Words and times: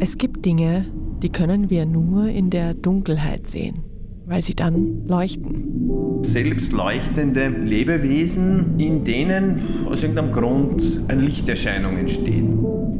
Es 0.00 0.16
gibt 0.16 0.44
Dinge, 0.44 0.86
die 1.24 1.28
können 1.28 1.70
wir 1.70 1.84
nur 1.84 2.28
in 2.28 2.50
der 2.50 2.74
Dunkelheit 2.74 3.48
sehen, 3.48 3.80
weil 4.26 4.42
sie 4.42 4.54
dann 4.54 5.08
leuchten. 5.08 6.22
Selbst 6.22 6.72
leuchtende 6.72 7.48
Lebewesen, 7.48 8.78
in 8.78 9.02
denen 9.02 9.60
aus 9.90 10.02
irgendeinem 10.04 10.30
Grund 10.30 11.00
eine 11.08 11.22
Lichterscheinung 11.22 11.96
entsteht. 11.96 12.44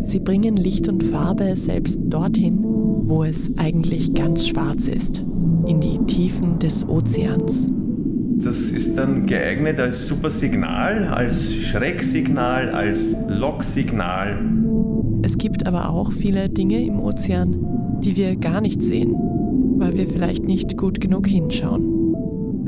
Sie 0.02 0.18
bringen 0.18 0.56
Licht 0.56 0.88
und 0.88 1.04
Farbe 1.04 1.56
selbst 1.56 2.00
dorthin, 2.02 2.64
wo 2.64 3.22
es 3.22 3.48
eigentlich 3.56 4.14
ganz 4.14 4.48
schwarz 4.48 4.88
ist, 4.88 5.24
in 5.66 5.80
die 5.80 5.98
Tiefen 6.06 6.58
des 6.58 6.88
Ozeans. 6.88 7.70
Das 8.38 8.72
ist 8.72 8.96
dann 8.96 9.26
geeignet 9.26 9.78
als 9.78 10.08
Supersignal, 10.08 11.04
als 11.08 11.54
Schrecksignal, 11.54 12.70
als 12.70 13.16
Locksignal. 13.28 14.67
Es 15.22 15.38
gibt 15.38 15.66
aber 15.66 15.90
auch 15.90 16.12
viele 16.12 16.48
Dinge 16.48 16.84
im 16.84 17.00
Ozean, 17.00 18.00
die 18.04 18.16
wir 18.16 18.36
gar 18.36 18.60
nicht 18.60 18.82
sehen, 18.82 19.14
weil 19.78 19.96
wir 19.96 20.06
vielleicht 20.06 20.44
nicht 20.44 20.76
gut 20.76 21.00
genug 21.00 21.26
hinschauen. 21.26 21.98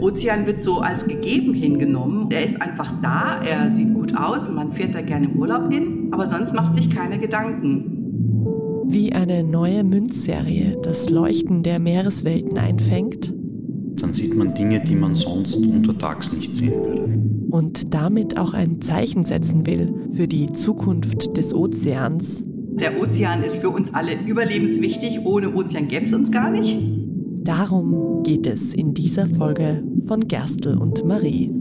Ozean 0.00 0.46
wird 0.46 0.60
so 0.60 0.78
als 0.78 1.06
gegeben 1.06 1.52
hingenommen. 1.55 2.28
Er 2.30 2.44
ist 2.44 2.60
einfach 2.60 2.92
da, 3.02 3.41
er 3.42 3.70
sieht 3.70 3.94
gut 3.94 4.16
aus 4.16 4.46
und 4.46 4.55
man 4.55 4.72
fährt 4.72 4.94
da 4.94 5.02
gerne 5.02 5.27
im 5.27 5.38
Urlaub 5.38 5.70
hin, 5.72 6.08
aber 6.10 6.27
sonst 6.27 6.55
macht 6.55 6.74
sich 6.74 6.91
keine 6.91 7.18
Gedanken. 7.18 8.84
Wie 8.86 9.12
eine 9.12 9.44
neue 9.44 9.84
Münzserie 9.84 10.77
das 10.82 11.10
Leuchten 11.10 11.62
der 11.62 11.80
Meereswelten 11.80 12.58
einfängt. 12.58 13.32
Dann 14.00 14.12
sieht 14.12 14.34
man 14.34 14.55
Dinge, 14.55 14.80
die 14.80 14.96
man 14.96 15.14
sonst 15.14 15.56
untertags 15.56 16.32
nicht 16.32 16.56
sehen 16.56 16.72
würde. 16.72 17.39
Und 17.50 17.95
damit 17.95 18.38
auch 18.38 18.54
ein 18.54 18.80
Zeichen 18.80 19.24
setzen 19.24 19.66
will 19.66 19.92
für 20.14 20.28
die 20.28 20.52
Zukunft 20.52 21.36
des 21.36 21.52
Ozeans. 21.52 22.45
Der 22.46 23.00
Ozean 23.00 23.42
ist 23.42 23.56
für 23.56 23.70
uns 23.70 23.92
alle 23.92 24.25
überlebenswichtig. 24.27 25.20
Ohne 25.25 25.55
Ozean 25.55 25.88
gäbe 25.88 26.06
es 26.06 26.14
uns 26.14 26.30
gar 26.30 26.50
nicht. 26.50 26.78
Darum 27.42 28.22
geht 28.22 28.47
es 28.47 28.75
in 28.75 28.94
dieser 28.94 29.27
Folge 29.27 29.83
von 30.06 30.28
Gerstl 30.28 30.77
und 30.78 31.05
Marie. 31.05 31.52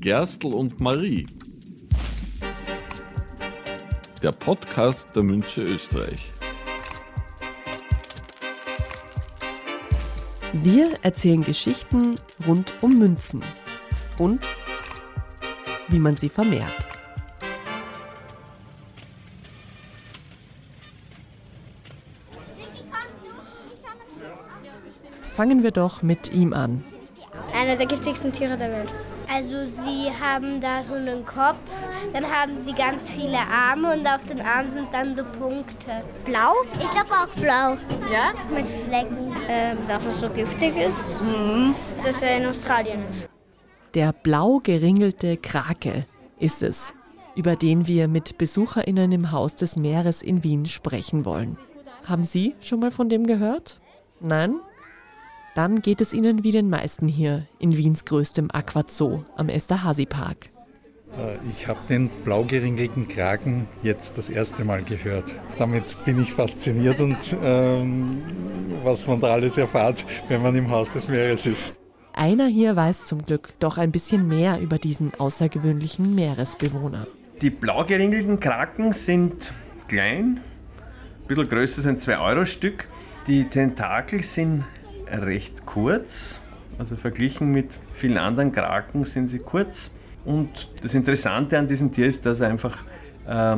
Gerstl 0.00 0.48
und 0.48 0.80
Marie. 0.80 1.26
Der 4.22 4.32
Podcast 4.32 5.08
der 5.14 5.22
Münche 5.24 5.62
Österreich. 5.62 6.35
Wir 10.62 10.94
erzählen 11.02 11.44
Geschichten 11.44 12.16
rund 12.46 12.72
um 12.80 12.98
Münzen 12.98 13.42
und 14.18 14.42
wie 15.88 15.98
man 15.98 16.16
sie 16.16 16.30
vermehrt. 16.30 16.86
Fangen 25.34 25.62
wir 25.62 25.72
doch 25.72 26.02
mit 26.02 26.32
ihm 26.32 26.54
an. 26.54 26.82
Einer 27.54 27.76
der 27.76 27.86
giftigsten 27.86 28.32
Tiere 28.32 28.56
der 28.56 28.70
Welt. 28.70 28.88
Also 29.28 29.66
sie 29.84 30.10
haben 30.10 30.60
da 30.60 30.82
so 30.88 30.94
einen 30.94 31.26
Kopf, 31.26 31.58
dann 32.14 32.24
haben 32.24 32.56
sie 32.64 32.72
ganz 32.72 33.06
viele 33.06 33.38
Arme 33.38 33.92
und 33.92 34.06
auf 34.06 34.24
den 34.24 34.40
Armen 34.40 34.72
sind 34.72 34.88
dann 34.92 35.16
so 35.16 35.24
Punkte. 35.38 36.02
Blau? 36.24 36.54
Ich 36.80 36.90
glaube 36.90 37.10
auch 37.12 37.28
blau. 37.40 37.76
Ja? 38.10 38.32
Mit 38.50 38.66
Flecken. 38.86 39.25
Ähm, 39.48 39.78
dass 39.86 40.06
es 40.06 40.20
so 40.20 40.28
giftig 40.28 40.76
ist. 40.76 41.20
Mhm. 41.20 41.74
Dass 42.04 42.20
er 42.22 42.38
in 42.38 42.46
Australien 42.46 43.02
ist. 43.08 43.28
Der 43.94 44.12
blau 44.12 44.60
geringelte 44.62 45.36
Krake 45.36 46.04
ist 46.38 46.62
es, 46.62 46.92
über 47.34 47.56
den 47.56 47.86
wir 47.86 48.08
mit 48.08 48.38
BesucherInnen 48.38 49.12
im 49.12 49.32
Haus 49.32 49.54
des 49.54 49.76
Meeres 49.76 50.22
in 50.22 50.44
Wien 50.44 50.66
sprechen 50.66 51.24
wollen. 51.24 51.56
Haben 52.04 52.24
Sie 52.24 52.54
schon 52.60 52.80
mal 52.80 52.90
von 52.90 53.08
dem 53.08 53.26
gehört? 53.26 53.80
Nein? 54.20 54.56
Dann 55.54 55.80
geht 55.80 56.00
es 56.00 56.12
Ihnen 56.12 56.44
wie 56.44 56.52
den 56.52 56.68
meisten 56.68 57.08
hier 57.08 57.46
in 57.58 57.76
Wiens 57.76 58.04
größtem 58.04 58.50
Aquazoo 58.52 59.24
am 59.36 59.48
Esterhazy-Park. 59.48 60.46
Äh, 60.46 60.55
ich 61.50 61.66
habe 61.66 61.78
den 61.88 62.08
blau 62.24 62.44
geringelten 62.44 63.08
Kraken 63.08 63.66
jetzt 63.82 64.18
das 64.18 64.28
erste 64.28 64.64
Mal 64.64 64.82
gehört. 64.82 65.34
Damit 65.58 66.04
bin 66.04 66.20
ich 66.20 66.32
fasziniert 66.32 67.00
und 67.00 67.16
ähm, 67.42 68.22
was 68.82 69.06
man 69.06 69.20
da 69.20 69.32
alles 69.32 69.56
erfahrt, 69.56 70.04
wenn 70.28 70.42
man 70.42 70.54
im 70.56 70.70
Haus 70.70 70.90
des 70.90 71.08
Meeres 71.08 71.46
ist. 71.46 71.74
Einer 72.12 72.46
hier 72.46 72.76
weiß 72.76 73.04
zum 73.04 73.24
Glück 73.26 73.52
doch 73.58 73.76
ein 73.76 73.92
bisschen 73.92 74.26
mehr 74.26 74.58
über 74.60 74.78
diesen 74.78 75.14
außergewöhnlichen 75.14 76.14
Meeresbewohner. 76.14 77.06
Die 77.42 77.50
blau 77.50 77.84
geringelten 77.84 78.40
Kraken 78.40 78.94
sind 78.94 79.52
klein, 79.88 80.40
ein 80.40 81.26
bisschen 81.28 81.48
größer 81.48 81.82
sind 81.82 82.00
2-Euro-Stück. 82.00 82.88
Die 83.26 83.44
Tentakel 83.44 84.22
sind 84.22 84.64
recht 85.10 85.66
kurz, 85.66 86.40
also 86.78 86.96
verglichen 86.96 87.52
mit 87.52 87.78
vielen 87.92 88.16
anderen 88.16 88.52
Kraken 88.52 89.04
sind 89.04 89.28
sie 89.28 89.38
kurz. 89.38 89.90
Und 90.26 90.68
das 90.82 90.94
Interessante 90.94 91.58
an 91.58 91.68
diesem 91.68 91.92
Tier 91.92 92.06
ist, 92.06 92.26
dass 92.26 92.40
er 92.40 92.48
einfach 92.48 92.82
äh, 93.26 93.56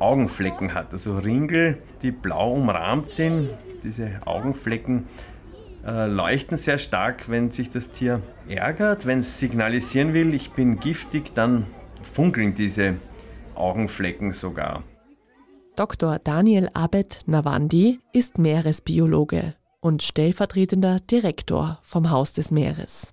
Augenflecken 0.00 0.74
hat, 0.74 0.92
also 0.92 1.16
Ringel, 1.16 1.78
die 2.02 2.10
blau 2.10 2.54
umrahmt 2.54 3.10
sind. 3.10 3.50
Diese 3.84 4.20
Augenflecken 4.26 5.06
äh, 5.86 6.06
leuchten 6.06 6.58
sehr 6.58 6.78
stark, 6.78 7.28
wenn 7.28 7.52
sich 7.52 7.70
das 7.70 7.90
Tier 7.90 8.20
ärgert. 8.48 9.06
Wenn 9.06 9.20
es 9.20 9.38
signalisieren 9.38 10.12
will, 10.12 10.34
ich 10.34 10.50
bin 10.50 10.80
giftig, 10.80 11.34
dann 11.34 11.66
funkeln 12.02 12.54
diese 12.54 12.96
Augenflecken 13.54 14.32
sogar. 14.32 14.82
Dr. 15.76 16.18
Daniel 16.18 16.68
Abed 16.74 17.20
Nawandi 17.26 18.00
ist 18.12 18.38
Meeresbiologe 18.38 19.54
und 19.80 20.02
stellvertretender 20.02 20.98
Direktor 21.00 21.78
vom 21.82 22.10
Haus 22.10 22.32
des 22.32 22.50
Meeres. 22.50 23.11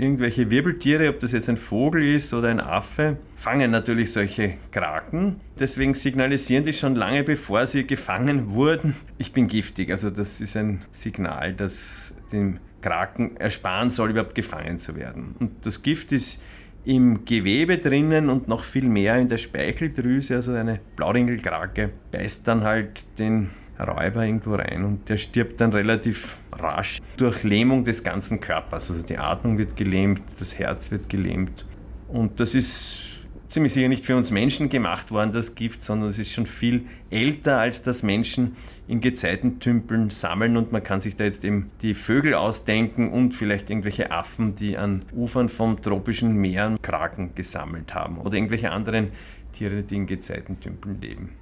Irgendwelche 0.00 0.50
Wirbeltiere, 0.50 1.10
ob 1.10 1.20
das 1.20 1.32
jetzt 1.32 1.50
ein 1.50 1.58
Vogel 1.58 2.02
ist 2.02 2.32
oder 2.32 2.48
ein 2.48 2.58
Affe, 2.58 3.18
fangen 3.36 3.70
natürlich 3.70 4.12
solche 4.12 4.54
Kraken. 4.72 5.42
Deswegen 5.58 5.92
signalisieren 5.92 6.64
die 6.64 6.72
schon 6.72 6.94
lange 6.94 7.22
bevor 7.22 7.66
sie 7.66 7.86
gefangen 7.86 8.54
wurden, 8.54 8.96
ich 9.18 9.34
bin 9.34 9.46
giftig. 9.46 9.90
Also 9.90 10.08
das 10.08 10.40
ist 10.40 10.56
ein 10.56 10.80
Signal, 10.90 11.52
das 11.52 12.14
dem 12.32 12.60
Kraken 12.80 13.36
ersparen 13.36 13.90
soll, 13.90 14.12
überhaupt 14.12 14.34
gefangen 14.34 14.78
zu 14.78 14.96
werden. 14.96 15.34
Und 15.38 15.66
das 15.66 15.82
Gift 15.82 16.12
ist 16.12 16.40
im 16.86 17.26
Gewebe 17.26 17.76
drinnen 17.76 18.30
und 18.30 18.48
noch 18.48 18.64
viel 18.64 18.88
mehr 18.88 19.18
in 19.18 19.28
der 19.28 19.36
Speicheldrüse. 19.36 20.36
Also 20.36 20.52
eine 20.52 20.80
Blauringelkrake 20.96 21.90
beißt 22.10 22.48
dann 22.48 22.64
halt 22.64 23.04
den 23.18 23.50
Räuber 23.84 24.24
irgendwo 24.24 24.54
rein 24.54 24.84
und 24.84 25.08
der 25.08 25.16
stirbt 25.16 25.60
dann 25.60 25.72
relativ 25.72 26.36
rasch 26.52 27.00
durch 27.16 27.42
Lähmung 27.42 27.84
des 27.84 28.04
ganzen 28.04 28.40
Körpers. 28.40 28.90
Also 28.90 29.02
die 29.02 29.18
Atmung 29.18 29.58
wird 29.58 29.76
gelähmt, 29.76 30.22
das 30.38 30.58
Herz 30.58 30.90
wird 30.90 31.08
gelähmt. 31.08 31.64
Und 32.08 32.40
das 32.40 32.54
ist 32.54 33.20
ziemlich 33.50 33.72
sicher 33.72 33.88
nicht 33.88 34.04
für 34.04 34.16
uns 34.16 34.30
Menschen 34.30 34.68
gemacht 34.68 35.10
worden, 35.10 35.32
das 35.32 35.54
Gift, 35.54 35.84
sondern 35.84 36.08
es 36.08 36.18
ist 36.18 36.32
schon 36.32 36.46
viel 36.46 36.86
älter, 37.10 37.58
als 37.58 37.82
das 37.82 38.02
Menschen 38.02 38.56
in 38.86 39.00
Gezeitentümpeln 39.00 40.10
sammeln 40.10 40.56
und 40.56 40.72
man 40.72 40.82
kann 40.82 41.00
sich 41.00 41.16
da 41.16 41.24
jetzt 41.24 41.44
eben 41.44 41.70
die 41.82 41.94
Vögel 41.94 42.34
ausdenken 42.34 43.10
und 43.10 43.34
vielleicht 43.34 43.70
irgendwelche 43.70 44.10
Affen, 44.10 44.54
die 44.54 44.78
an 44.78 45.04
Ufern 45.12 45.48
von 45.48 45.82
tropischen 45.82 46.34
Meeren 46.34 46.80
Kraken 46.80 47.34
gesammelt 47.34 47.94
haben 47.94 48.18
oder 48.18 48.34
irgendwelche 48.34 48.70
anderen 48.70 49.08
Tiere, 49.52 49.82
die 49.82 49.96
in 49.96 50.06
Gezeitentümpeln 50.06 51.00
leben. 51.00 51.39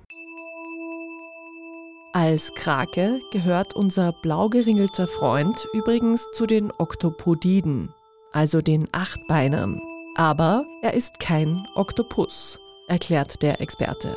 Als 2.14 2.54
Krake 2.54 3.20
gehört 3.32 3.74
unser 3.74 4.12
blau 4.12 4.48
geringelter 4.48 5.06
Freund 5.06 5.68
übrigens 5.74 6.26
zu 6.32 6.46
den 6.46 6.72
Oktopodiden, 6.78 7.92
also 8.32 8.62
den 8.62 8.88
Achtbeinern. 8.92 9.78
Aber 10.16 10.64
er 10.80 10.94
ist 10.94 11.20
kein 11.20 11.66
Oktopus, 11.74 12.58
erklärt 12.88 13.42
der 13.42 13.60
Experte. 13.60 14.16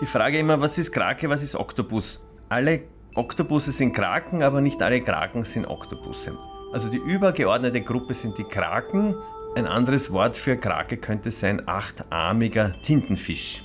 Die 0.00 0.06
Frage 0.06 0.40
immer, 0.40 0.60
was 0.60 0.76
ist 0.76 0.90
Krake, 0.90 1.30
was 1.30 1.44
ist 1.44 1.54
Oktopus? 1.54 2.20
Alle 2.48 2.82
Oktopusse 3.14 3.70
sind 3.70 3.92
Kraken, 3.92 4.42
aber 4.42 4.60
nicht 4.60 4.82
alle 4.82 5.00
Kraken 5.00 5.44
sind 5.44 5.66
Oktopusse. 5.66 6.36
Also 6.72 6.90
die 6.90 6.98
übergeordnete 6.98 7.80
Gruppe 7.80 8.14
sind 8.14 8.36
die 8.38 8.42
Kraken. 8.42 9.14
Ein 9.54 9.66
anderes 9.66 10.12
Wort 10.12 10.36
für 10.36 10.56
Krake 10.56 10.96
könnte 10.96 11.30
sein 11.30 11.62
achtarmiger 11.68 12.74
Tintenfisch. 12.82 13.62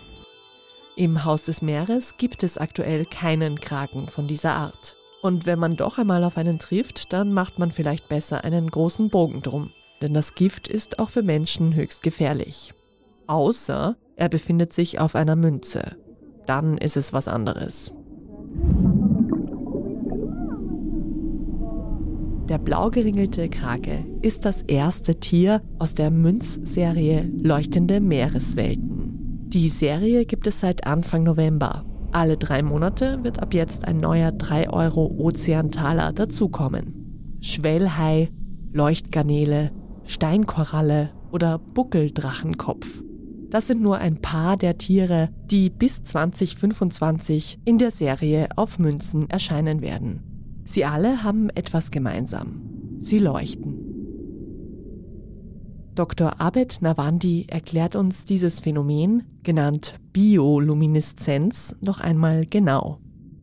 Im 0.99 1.23
Haus 1.23 1.43
des 1.43 1.61
Meeres 1.61 2.17
gibt 2.17 2.43
es 2.43 2.57
aktuell 2.57 3.05
keinen 3.05 3.61
Kraken 3.61 4.09
von 4.09 4.27
dieser 4.27 4.55
Art. 4.55 4.97
Und 5.21 5.45
wenn 5.45 5.57
man 5.57 5.77
doch 5.77 5.97
einmal 5.97 6.25
auf 6.25 6.35
einen 6.37 6.59
trifft, 6.59 7.13
dann 7.13 7.31
macht 7.31 7.57
man 7.57 7.71
vielleicht 7.71 8.09
besser 8.09 8.43
einen 8.43 8.69
großen 8.69 9.09
Bogen 9.09 9.41
drum. 9.41 9.69
Denn 10.01 10.13
das 10.13 10.35
Gift 10.35 10.67
ist 10.67 10.99
auch 10.99 11.07
für 11.07 11.23
Menschen 11.23 11.73
höchst 11.73 12.03
gefährlich. 12.03 12.73
Außer 13.27 13.95
er 14.17 14.27
befindet 14.27 14.73
sich 14.73 14.99
auf 14.99 15.15
einer 15.15 15.37
Münze. 15.37 15.95
Dann 16.45 16.77
ist 16.77 16.97
es 16.97 17.13
was 17.13 17.29
anderes. 17.29 17.93
Der 22.49 22.57
blau 22.57 22.89
geringelte 22.89 23.47
Krake 23.47 24.05
ist 24.21 24.43
das 24.43 24.63
erste 24.63 25.15
Tier 25.15 25.61
aus 25.77 25.93
der 25.93 26.11
Münzserie 26.11 27.31
Leuchtende 27.41 28.01
Meereswelten. 28.01 29.08
Die 29.51 29.69
Serie 29.69 30.25
gibt 30.25 30.45
es 30.45 30.59
seit 30.59 30.85
Anfang 30.85 31.23
November. 31.23 31.83
Alle 32.11 32.37
drei 32.37 32.61
Monate 32.61 33.23
wird 33.23 33.41
ab 33.41 33.55
jetzt 33.55 33.83
ein 33.83 33.97
neuer 33.97 34.31
3 34.31 34.69
Euro 34.69 35.07
Ozeantaler 35.07 36.13
dazukommen. 36.13 37.39
Schwellhai, 37.41 38.29
Leuchtgarnele, 38.73 39.71
Steinkoralle 40.05 41.09
oder 41.31 41.57
Buckeldrachenkopf. 41.57 43.01
Das 43.49 43.65
sind 43.65 43.81
nur 43.81 43.97
ein 43.97 44.21
paar 44.21 44.55
der 44.55 44.77
Tiere, 44.77 45.29
die 45.45 45.71
bis 45.71 46.03
2025 46.03 47.57
in 47.65 47.79
der 47.79 47.89
Serie 47.89 48.49
auf 48.55 48.77
Münzen 48.77 49.31
erscheinen 49.31 49.81
werden. 49.81 50.61
Sie 50.63 50.85
alle 50.85 51.23
haben 51.23 51.49
etwas 51.49 51.89
gemeinsam. 51.89 52.61
Sie 52.99 53.17
leuchten. 53.17 53.88
Dr. 55.99 56.39
Abed 56.39 56.81
Nawandi 56.81 57.47
erklärt 57.49 57.97
uns 57.97 58.23
dieses 58.23 58.61
Phänomen, 58.61 59.23
genannt 59.43 59.95
Biolumineszenz, 60.13 61.75
noch 61.81 61.99
einmal 61.99 62.45
genau. 62.45 63.01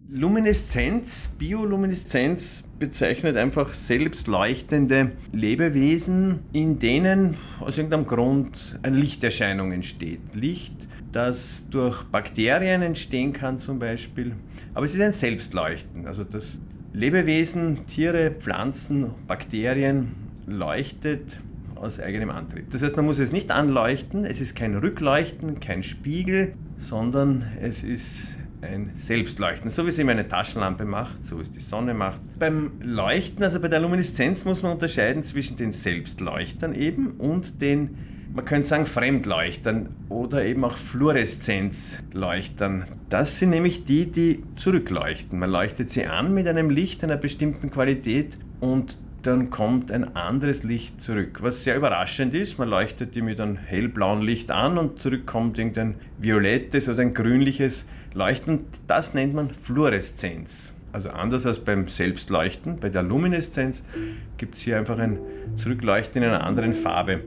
Lumineszenz, 0.08 1.36
Biolumineszenz 1.38 2.64
bezeichnet 2.78 3.36
einfach 3.36 3.74
selbstleuchtende 3.74 5.12
Lebewesen, 5.32 6.38
in 6.54 6.78
denen 6.78 7.36
aus 7.60 7.76
irgendeinem 7.76 8.06
Grund 8.06 8.78
eine 8.82 8.96
Lichterscheinung 8.96 9.72
entsteht. 9.72 10.34
Licht, 10.34 10.88
das 11.12 11.66
durch 11.68 12.04
Bakterien 12.04 12.80
entstehen 12.80 13.34
kann 13.34 13.58
zum 13.58 13.78
Beispiel, 13.78 14.34
aber 14.72 14.86
es 14.86 14.94
ist 14.94 15.02
ein 15.02 15.12
Selbstleuchten. 15.12 16.06
Also 16.06 16.24
das 16.24 16.58
Lebewesen, 16.94 17.86
Tiere, 17.86 18.30
Pflanzen, 18.30 19.10
Bakterien 19.26 20.14
leuchtet 20.46 21.38
aus 21.76 22.00
eigenem 22.00 22.30
Antrieb. 22.30 22.70
Das 22.70 22.82
heißt, 22.82 22.96
man 22.96 23.04
muss 23.04 23.18
es 23.18 23.32
nicht 23.32 23.50
anleuchten, 23.50 24.24
es 24.24 24.40
ist 24.40 24.56
kein 24.56 24.76
Rückleuchten, 24.76 25.60
kein 25.60 25.82
Spiegel, 25.82 26.54
sondern 26.76 27.44
es 27.60 27.84
ist 27.84 28.38
ein 28.62 28.90
Selbstleuchten, 28.94 29.70
so 29.70 29.84
wie 29.84 29.90
es 29.90 29.98
eben 29.98 30.08
eine 30.08 30.26
Taschenlampe 30.26 30.84
macht, 30.84 31.24
so 31.24 31.38
wie 31.38 31.42
es 31.42 31.50
die 31.50 31.60
Sonne 31.60 31.94
macht. 31.94 32.20
Beim 32.38 32.72
Leuchten, 32.82 33.44
also 33.44 33.60
bei 33.60 33.68
der 33.68 33.80
Lumineszenz, 33.80 34.44
muss 34.44 34.62
man 34.62 34.72
unterscheiden 34.72 35.22
zwischen 35.22 35.56
den 35.56 35.72
Selbstleuchtern 35.72 36.74
eben 36.74 37.12
und 37.12 37.62
den, 37.62 37.96
man 38.34 38.44
könnte 38.44 38.68
sagen, 38.68 38.86
Fremdleuchtern 38.86 39.90
oder 40.08 40.44
eben 40.44 40.64
auch 40.64 40.76
Fluoreszenzleuchtern. 40.76 42.86
Das 43.08 43.38
sind 43.38 43.50
nämlich 43.50 43.84
die, 43.84 44.10
die 44.10 44.42
zurückleuchten. 44.56 45.38
Man 45.38 45.50
leuchtet 45.50 45.90
sie 45.90 46.06
an 46.06 46.34
mit 46.34 46.48
einem 46.48 46.70
Licht 46.70 47.04
einer 47.04 47.16
bestimmten 47.16 47.70
Qualität 47.70 48.36
und 48.60 48.98
dann 49.26 49.50
kommt 49.50 49.90
ein 49.90 50.16
anderes 50.16 50.62
Licht 50.62 51.00
zurück, 51.00 51.38
was 51.42 51.64
sehr 51.64 51.76
überraschend 51.76 52.34
ist. 52.34 52.58
Man 52.58 52.68
leuchtet 52.68 53.14
die 53.14 53.22
mit 53.22 53.40
einem 53.40 53.56
hellblauen 53.56 54.22
Licht 54.22 54.50
an 54.50 54.78
und 54.78 55.00
zurück 55.00 55.26
kommt 55.26 55.58
irgendein 55.58 55.96
violettes 56.18 56.88
oder 56.88 57.02
ein 57.02 57.14
grünliches 57.14 57.86
Leuchten. 58.14 58.64
Das 58.86 59.14
nennt 59.14 59.34
man 59.34 59.50
Fluoreszenz. 59.50 60.72
Also 60.92 61.10
anders 61.10 61.44
als 61.44 61.58
beim 61.58 61.88
Selbstleuchten, 61.88 62.76
bei 62.76 62.88
der 62.88 63.02
Lumineszenz 63.02 63.84
gibt 64.38 64.54
es 64.54 64.62
hier 64.62 64.78
einfach 64.78 64.98
ein 64.98 65.18
Zurückleuchten 65.56 66.22
in 66.22 66.28
einer 66.28 66.44
anderen 66.44 66.72
Farbe. 66.72 67.24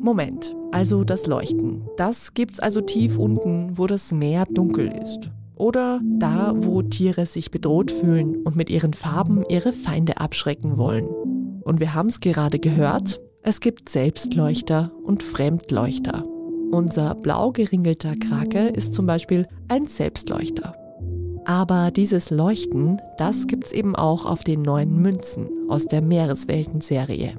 Moment, 0.00 0.54
also 0.72 1.04
das 1.04 1.26
Leuchten. 1.26 1.82
Das 1.96 2.34
gibt's 2.34 2.58
also 2.58 2.80
tief 2.80 3.18
unten, 3.18 3.76
wo 3.76 3.86
das 3.86 4.12
Meer 4.12 4.46
dunkel 4.46 4.90
ist 4.90 5.30
oder 5.60 6.00
da, 6.02 6.54
wo 6.56 6.82
Tiere 6.82 7.26
sich 7.26 7.50
bedroht 7.50 7.90
fühlen 7.90 8.42
und 8.42 8.56
mit 8.56 8.70
ihren 8.70 8.94
Farben 8.94 9.44
ihre 9.48 9.72
Feinde 9.72 10.16
abschrecken 10.16 10.78
wollen. 10.78 11.06
Und 11.06 11.78
wir 11.80 11.94
haben 11.94 12.08
es 12.08 12.20
gerade 12.20 12.58
gehört, 12.58 13.20
es 13.42 13.60
gibt 13.60 13.88
Selbstleuchter 13.88 14.90
und 15.04 15.22
Fremdleuchter. 15.22 16.24
Unser 16.72 17.14
blau 17.14 17.52
geringelter 17.52 18.14
Krake 18.16 18.68
ist 18.68 18.94
zum 18.94 19.06
Beispiel 19.06 19.46
ein 19.68 19.86
Selbstleuchter. 19.86 20.74
Aber 21.44 21.90
dieses 21.90 22.30
Leuchten, 22.30 23.00
das 23.18 23.46
gibt's 23.46 23.72
eben 23.72 23.96
auch 23.96 24.24
auf 24.24 24.44
den 24.44 24.62
neuen 24.62 25.00
Münzen 25.00 25.48
aus 25.68 25.86
der 25.86 26.00
Meereswelten-Serie. 26.00 27.38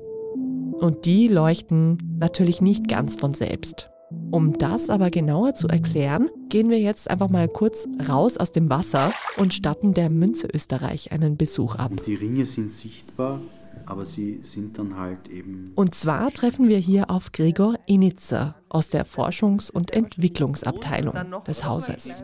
Und 0.79 1.05
die 1.05 1.27
leuchten 1.27 1.97
natürlich 2.19 2.61
nicht 2.61 2.87
ganz 2.87 3.15
von 3.15 3.33
selbst. 3.33 3.91
Um 4.31 4.57
das 4.57 4.89
aber 4.89 5.09
genauer 5.09 5.55
zu 5.55 5.67
erklären, 5.67 6.29
gehen 6.49 6.69
wir 6.69 6.79
jetzt 6.79 7.09
einfach 7.09 7.29
mal 7.29 7.49
kurz 7.49 7.85
raus 8.07 8.37
aus 8.37 8.51
dem 8.51 8.69
Wasser 8.69 9.11
und 9.37 9.53
statten 9.53 9.93
der 9.93 10.09
Münze 10.09 10.47
Österreich 10.53 11.11
einen 11.11 11.35
Besuch 11.35 11.75
ab. 11.75 11.91
Die 12.05 12.15
Ringe 12.15 12.45
sind 12.45 12.73
sichtbar, 12.73 13.39
aber 13.85 14.05
sie 14.05 14.41
sind 14.43 14.77
dann 14.77 14.97
halt 14.97 15.27
eben. 15.27 15.71
Und 15.75 15.95
zwar 15.95 16.31
treffen 16.31 16.67
wir 16.67 16.77
hier 16.77 17.09
auf 17.09 17.31
Gregor 17.31 17.75
Initzer 17.85 18.55
aus 18.69 18.89
der 18.89 19.05
Forschungs- 19.05 19.71
und 19.71 19.91
Entwicklungsabteilung 19.91 21.43
des 21.45 21.65
Hauses. 21.65 22.23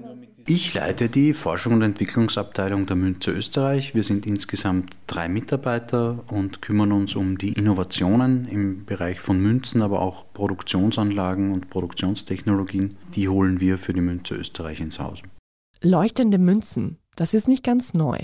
Ich 0.50 0.74
leite 0.74 1.10
die 1.10 1.34
Forschung 1.34 1.74
und 1.74 1.82
Entwicklungsabteilung 1.82 2.86
der 2.86 2.96
Münze 2.96 3.32
Österreich. 3.32 3.94
Wir 3.94 4.04
sind 4.04 4.26
insgesamt 4.26 4.96
drei 5.06 5.28
Mitarbeiter 5.28 6.24
und 6.28 6.62
kümmern 6.62 6.94
uns 6.94 7.18
um 7.18 7.38
die 7.38 7.52
Innovationen 7.52 8.48
im 8.48 8.86
Bereich 8.86 9.20
von 9.20 9.42
Münzen, 9.42 9.82
aber 9.82 10.02
auch 10.02 10.26
Produktionsanlagen 10.34 11.52
und 11.52 11.70
Produktionstechnologien. 11.70 12.96
Die 13.14 13.28
holen 13.28 13.60
wir 13.60 13.78
für 13.78 13.92
die 13.92 14.00
Münze 14.00 14.36
Österreich 14.36 14.80
ins 14.80 15.00
Haus. 15.00 15.22
Leuchtende 15.84 16.38
Münzen, 16.38 16.98
das 17.18 17.34
ist 17.34 17.50
nicht 17.50 17.66
ganz 17.66 17.94
neu. 17.94 18.18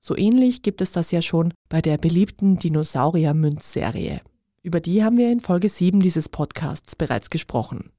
So 0.00 0.16
ähnlich 0.16 0.62
gibt 0.62 0.80
es 0.80 0.92
das 0.92 1.10
ja 1.10 1.22
schon 1.22 1.52
bei 1.68 1.82
der 1.82 1.98
beliebten 1.98 2.58
Dinosaurier-Münzserie. 2.58 4.22
Über 4.62 4.80
die 4.80 5.04
haben 5.04 5.18
wir 5.18 5.30
in 5.30 5.40
Folge 5.40 5.68
7 5.68 6.00
dieses 6.00 6.28
Podcasts 6.28 6.96
bereits 6.96 7.30
gesprochen. 7.30 7.90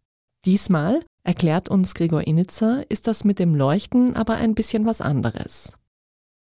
Diesmal, 0.45 1.03
erklärt 1.23 1.69
uns 1.69 1.93
Gregor 1.93 2.25
Initzer, 2.25 2.89
ist 2.89 3.07
das 3.07 3.23
mit 3.23 3.37
dem 3.37 3.55
Leuchten 3.55 4.15
aber 4.15 4.35
ein 4.35 4.55
bisschen 4.55 4.85
was 4.85 5.01
anderes. 5.01 5.73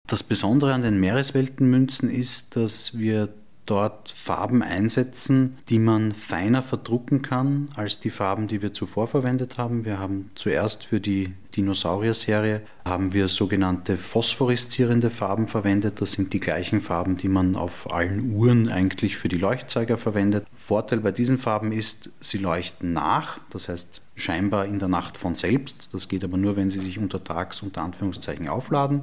Das 0.06 0.22
Besondere 0.22 0.72
an 0.72 0.82
den 0.82 0.98
Meeresweltenmünzen 0.98 2.10
ist, 2.10 2.56
dass 2.56 2.98
wir 2.98 3.28
dort 3.70 4.08
Farben 4.08 4.62
einsetzen, 4.62 5.58
die 5.68 5.78
man 5.78 6.12
feiner 6.12 6.62
verdrucken 6.62 7.22
kann 7.22 7.68
als 7.76 8.00
die 8.00 8.10
Farben, 8.10 8.48
die 8.48 8.62
wir 8.62 8.72
zuvor 8.72 9.06
verwendet 9.06 9.58
haben. 9.58 9.84
Wir 9.84 9.98
haben 9.98 10.30
zuerst 10.34 10.84
für 10.84 11.00
die 11.00 11.32
Dinosaurier-Serie 11.56 12.62
haben 12.84 13.12
wir 13.12 13.28
sogenannte 13.28 13.96
phosphoreszierende 13.96 15.10
Farben 15.10 15.48
verwendet. 15.48 16.00
Das 16.00 16.12
sind 16.12 16.32
die 16.32 16.40
gleichen 16.40 16.80
Farben, 16.80 17.16
die 17.16 17.28
man 17.28 17.56
auf 17.56 17.92
allen 17.92 18.32
Uhren 18.32 18.68
eigentlich 18.68 19.16
für 19.16 19.28
die 19.28 19.38
Leuchtzeiger 19.38 19.96
verwendet. 19.98 20.46
Vorteil 20.52 21.00
bei 21.00 21.12
diesen 21.12 21.38
Farben 21.38 21.72
ist, 21.72 22.10
sie 22.20 22.38
leuchten 22.38 22.92
nach, 22.92 23.40
das 23.50 23.68
heißt 23.68 24.00
scheinbar 24.14 24.66
in 24.66 24.78
der 24.78 24.88
Nacht 24.88 25.16
von 25.16 25.34
selbst. 25.34 25.90
Das 25.92 26.08
geht 26.08 26.24
aber 26.24 26.36
nur, 26.36 26.56
wenn 26.56 26.70
sie 26.70 26.80
sich 26.80 26.98
untertags 26.98 27.62
unter 27.62 27.82
Anführungszeichen 27.82 28.48
aufladen. 28.48 29.02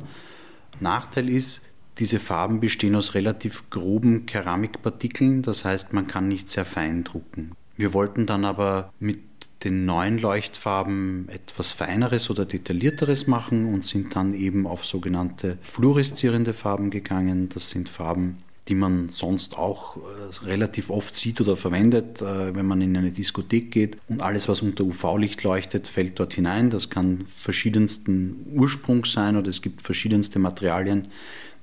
Nachteil 0.80 1.30
ist, 1.30 1.67
diese 2.00 2.20
Farben 2.20 2.60
bestehen 2.60 2.96
aus 2.96 3.13
relativ 3.13 3.70
groben 3.70 4.25
Keramikpartikeln, 4.25 5.42
das 5.42 5.66
heißt, 5.66 5.94
man 5.94 6.08
kann 6.08 6.27
nicht 6.27 6.50
sehr 6.50 6.66
fein 6.66 7.04
drucken. 7.04 7.51
Wir 7.75 7.94
wollten 7.94 8.25
dann 8.25 8.46
aber 8.46 8.92
mit 9.00 9.20
den 9.63 9.86
neuen 9.86 10.18
Leuchtfarben 10.20 11.30
etwas 11.30 11.72
Feineres 11.72 12.30
oder 12.30 12.46
Detaillierteres 12.46 13.27
machen 13.27 13.74
und 13.74 13.86
sind 13.86 14.16
dann 14.16 14.34
eben 14.34 14.68
auf 14.68 14.86
sogenannte 14.86 15.58
fluoreszierende 15.62 16.54
Farben 16.54 16.89
gegangen. 16.89 17.50
Das 17.50 17.72
sind 17.72 17.89
Farben, 17.89 18.38
die 18.68 18.75
man 18.75 19.10
sonst 19.10 19.58
auch 19.58 19.98
äh, 19.98 20.46
relativ 20.46 20.89
oft 20.89 21.16
sieht 21.16 21.42
oder 21.42 21.56
verwendet, 21.56 22.22
äh, 22.22 22.56
wenn 22.56 22.66
man 22.66 22.82
in 22.82 22.96
eine 22.96 23.12
Diskothek 23.12 23.72
geht. 23.72 23.98
Und 24.08 24.22
alles, 24.22 24.48
was 24.48 24.62
unter 24.62 24.84
UV-Licht 24.84 25.44
leuchtet, 25.44 25.88
fällt 25.88 26.20
dort 26.20 26.34
hinein. 26.34 26.70
Das 26.70 26.89
kann 26.89 27.25
verschiedensten 27.27 28.46
Ursprungs 28.54 29.12
sein 29.12 29.38
oder 29.38 29.50
es 29.50 29.62
gibt 29.62 29.82
verschiedenste 29.82 30.39
Materialien, 30.39 31.08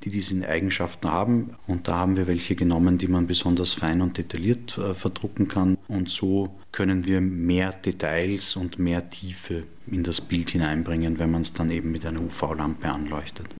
die 0.04 0.10
diese 0.10 0.46
Eigenschaften 0.46 1.10
haben. 1.10 1.56
Und 1.66 1.88
da 1.88 1.96
haben 1.96 2.16
wir 2.16 2.26
welche 2.26 2.54
genommen, 2.54 2.98
die 2.98 3.08
man 3.08 3.26
besonders 3.26 3.72
fein 3.72 4.02
und 4.02 4.18
detailliert 4.18 4.76
äh, 4.78 4.94
verdrucken 4.94 5.48
kann. 5.48 5.78
Und 5.88 6.10
so 6.10 6.54
können 6.72 7.06
wir 7.06 7.20
mehr 7.20 7.72
Details 7.72 8.56
und 8.56 8.78
mehr 8.78 9.08
Tiefe 9.10 9.64
in 9.86 10.02
das 10.02 10.20
Bild 10.20 10.50
hineinbringen, 10.50 11.18
wenn 11.18 11.30
man 11.30 11.42
es 11.42 11.52
dann 11.52 11.70
eben 11.70 11.90
mit 11.90 12.04
einer 12.04 12.20
UV-Lampe 12.20 12.90
anleuchtet. 12.90 13.54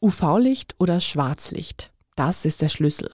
UV-Licht 0.00 0.76
oder 0.78 1.00
Schwarzlicht, 1.00 1.92
das 2.16 2.44
ist 2.44 2.62
der 2.62 2.68
Schlüssel. 2.68 3.10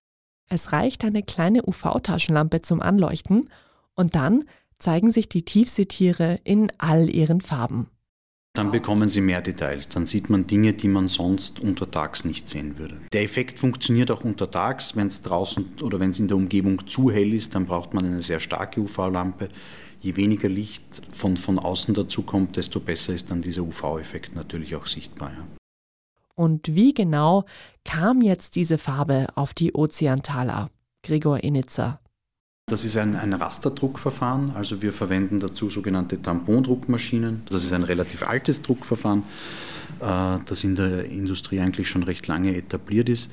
Es 0.49 0.73
reicht 0.73 1.05
eine 1.05 1.23
kleine 1.23 1.67
UV-Taschenlampe 1.67 2.63
zum 2.63 2.83
Anleuchten 2.83 3.49
und 3.95 4.15
dann 4.15 4.45
zeigen 4.79 5.11
sich 5.11 5.29
die 5.29 5.45
Tiefseetiere 5.45 6.41
in 6.45 6.71
all 6.79 7.09
ihren 7.09 7.41
Farben. 7.41 7.89
Dann 8.57 8.71
bekommen 8.71 9.09
Sie 9.09 9.21
mehr 9.21 9.41
Details. 9.41 9.89
Dann 9.89 10.07
sieht 10.07 10.31
man 10.31 10.47
Dinge, 10.47 10.75
die 10.75 10.87
man 10.87 11.09
sonst 11.09 11.59
untertags 11.59 12.25
nicht 12.25 12.49
sehen 12.49 12.79
würde. 12.79 13.01
Der 13.13 13.25
Effekt 13.25 13.59
funktioniert 13.59 14.13
auch 14.13 14.23
untertags. 14.23 14.95
Wenn 14.95 15.09
es 15.09 15.23
draußen 15.23 15.73
oder 15.83 15.99
wenn 15.99 16.11
es 16.11 16.21
in 16.21 16.29
der 16.29 16.37
Umgebung 16.37 16.87
zu 16.87 17.11
hell 17.11 17.35
ist, 17.35 17.57
dann 17.57 17.67
braucht 17.67 17.95
man 17.95 18.05
eine 18.05 18.23
sehr 18.23 18.39
starke 18.39 18.81
UV-Lampe. 18.81 19.49
Je 20.01 20.15
weniger 20.15 20.49
Licht 20.49 20.85
von, 21.11 21.37
von 21.37 21.59
außen 21.59 21.95
dazu 21.95 22.23
kommt, 22.23 22.57
desto 22.57 22.79
besser 22.79 23.13
ist 23.13 23.33
dann 23.33 23.43
dieser 23.43 23.63
UV-Effekt 23.63 24.37
natürlich 24.37 24.77
auch 24.77 24.87
sichtbar. 24.87 25.33
Ja. 25.33 25.45
Und 26.37 26.77
wie 26.77 26.95
genau 26.95 27.47
kam 27.85 28.23
jetzt 28.23 28.55
diese 28.55 28.79
Farbe 28.79 29.27
auf 29.35 29.53
die 29.53 29.75
Ozeantala? 29.75 30.71
Gregor 31.03 31.43
Initzer. 31.43 32.01
Das 32.67 32.87
ist 32.87 32.97
ein, 32.97 33.15
ein 33.15 33.35
Rasterdruckverfahren, 33.35 34.53
also 34.53 34.81
wir 34.81 34.95
verwenden 34.95 35.39
dazu 35.39 35.69
sogenannte 35.69 36.23
Tampondruckmaschinen. 36.23 37.43
Das 37.51 37.63
ist 37.63 37.75
ein 37.75 37.83
relativ 37.83 38.27
altes 38.27 38.63
Druckverfahren, 38.63 39.23
äh, 40.01 40.39
das 40.47 40.65
in 40.65 40.75
der 40.75 41.05
Industrie 41.05 41.61
eigentlich 41.61 41.91
schon 41.91 42.05
recht 42.05 42.27
lange 42.27 42.57
etabliert 42.57 43.11
ist. 43.11 43.31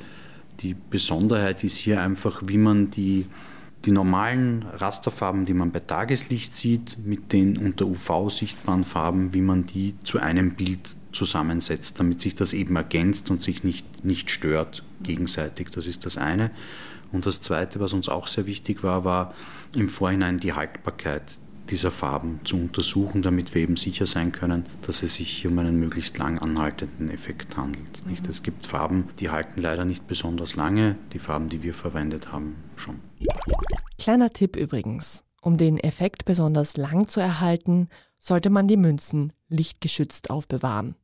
Die 0.59 0.73
Besonderheit 0.73 1.63
ist 1.63 1.77
hier 1.77 2.01
einfach, 2.01 2.43
wie 2.45 2.57
man 2.57 2.89
die, 2.89 3.25
die 3.85 3.91
normalen 3.91 4.63
Rasterfarben, 4.63 5.45
die 5.45 5.53
man 5.53 5.71
bei 5.71 5.79
Tageslicht 5.79 6.53
sieht, 6.53 6.97
mit 7.05 7.31
den 7.31 7.57
unter 7.57 7.87
UV 7.87 8.29
sichtbaren 8.29 8.83
Farben, 8.83 9.33
wie 9.33 9.39
man 9.39 9.65
die 9.65 9.95
zu 10.03 10.19
einem 10.19 10.55
Bild 10.55 10.97
zusammensetzt, 11.13 12.01
damit 12.01 12.19
sich 12.19 12.35
das 12.35 12.51
eben 12.51 12.75
ergänzt 12.75 13.31
und 13.31 13.41
sich 13.41 13.63
nicht, 13.63 14.03
nicht 14.03 14.29
stört 14.29 14.83
gegenseitig. 15.01 15.69
Das 15.69 15.87
ist 15.87 16.05
das 16.05 16.17
eine. 16.17 16.51
Und 17.11 17.25
das 17.25 17.41
zweite, 17.41 17.79
was 17.79 17.93
uns 17.93 18.09
auch 18.09 18.27
sehr 18.27 18.45
wichtig 18.45 18.83
war, 18.83 19.03
war 19.03 19.33
im 19.75 19.89
Vorhinein 19.89 20.37
die 20.37 20.53
Haltbarkeit 20.53 21.39
dieser 21.69 21.91
Farben 21.91 22.39
zu 22.43 22.57
untersuchen, 22.57 23.21
damit 23.21 23.55
wir 23.55 23.61
eben 23.61 23.77
sicher 23.77 24.05
sein 24.05 24.31
können, 24.31 24.65
dass 24.81 25.03
es 25.03 25.15
sich 25.15 25.29
hier 25.29 25.51
um 25.51 25.59
einen 25.59 25.79
möglichst 25.79 26.17
lang 26.17 26.39
anhaltenden 26.39 27.09
Effekt 27.09 27.55
handelt. 27.57 28.05
Nicht? 28.05 28.27
Es 28.27 28.43
gibt 28.43 28.65
Farben, 28.65 29.09
die 29.19 29.29
halten 29.29 29.61
leider 29.61 29.85
nicht 29.85 30.07
besonders 30.07 30.55
lange, 30.55 30.97
die 31.13 31.19
Farben, 31.19 31.49
die 31.49 31.63
wir 31.63 31.73
verwendet 31.73 32.31
haben, 32.31 32.55
schon. 32.75 32.99
Kleiner 33.97 34.29
Tipp 34.29 34.55
übrigens. 34.55 35.23
Um 35.41 35.57
den 35.57 35.79
Effekt 35.79 36.25
besonders 36.25 36.77
lang 36.77 37.07
zu 37.07 37.19
erhalten, 37.19 37.87
sollte 38.19 38.49
man 38.49 38.67
die 38.67 38.77
Münzen 38.77 39.33
lichtgeschützt 39.49 40.29
aufbewahren. 40.29 40.95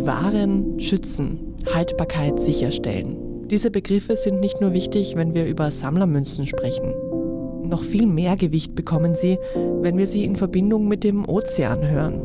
Bewahren, 0.00 0.80
schützen, 0.80 1.56
Haltbarkeit 1.74 2.40
sicherstellen. 2.40 3.48
Diese 3.50 3.70
Begriffe 3.70 4.16
sind 4.16 4.40
nicht 4.40 4.58
nur 4.58 4.72
wichtig, 4.72 5.14
wenn 5.14 5.34
wir 5.34 5.46
über 5.46 5.70
Sammlermünzen 5.70 6.46
sprechen. 6.46 6.94
Noch 7.64 7.82
viel 7.82 8.06
mehr 8.06 8.38
Gewicht 8.38 8.74
bekommen 8.74 9.14
sie, 9.14 9.38
wenn 9.82 9.98
wir 9.98 10.06
sie 10.06 10.24
in 10.24 10.36
Verbindung 10.36 10.88
mit 10.88 11.04
dem 11.04 11.28
Ozean 11.28 11.86
hören. 11.86 12.22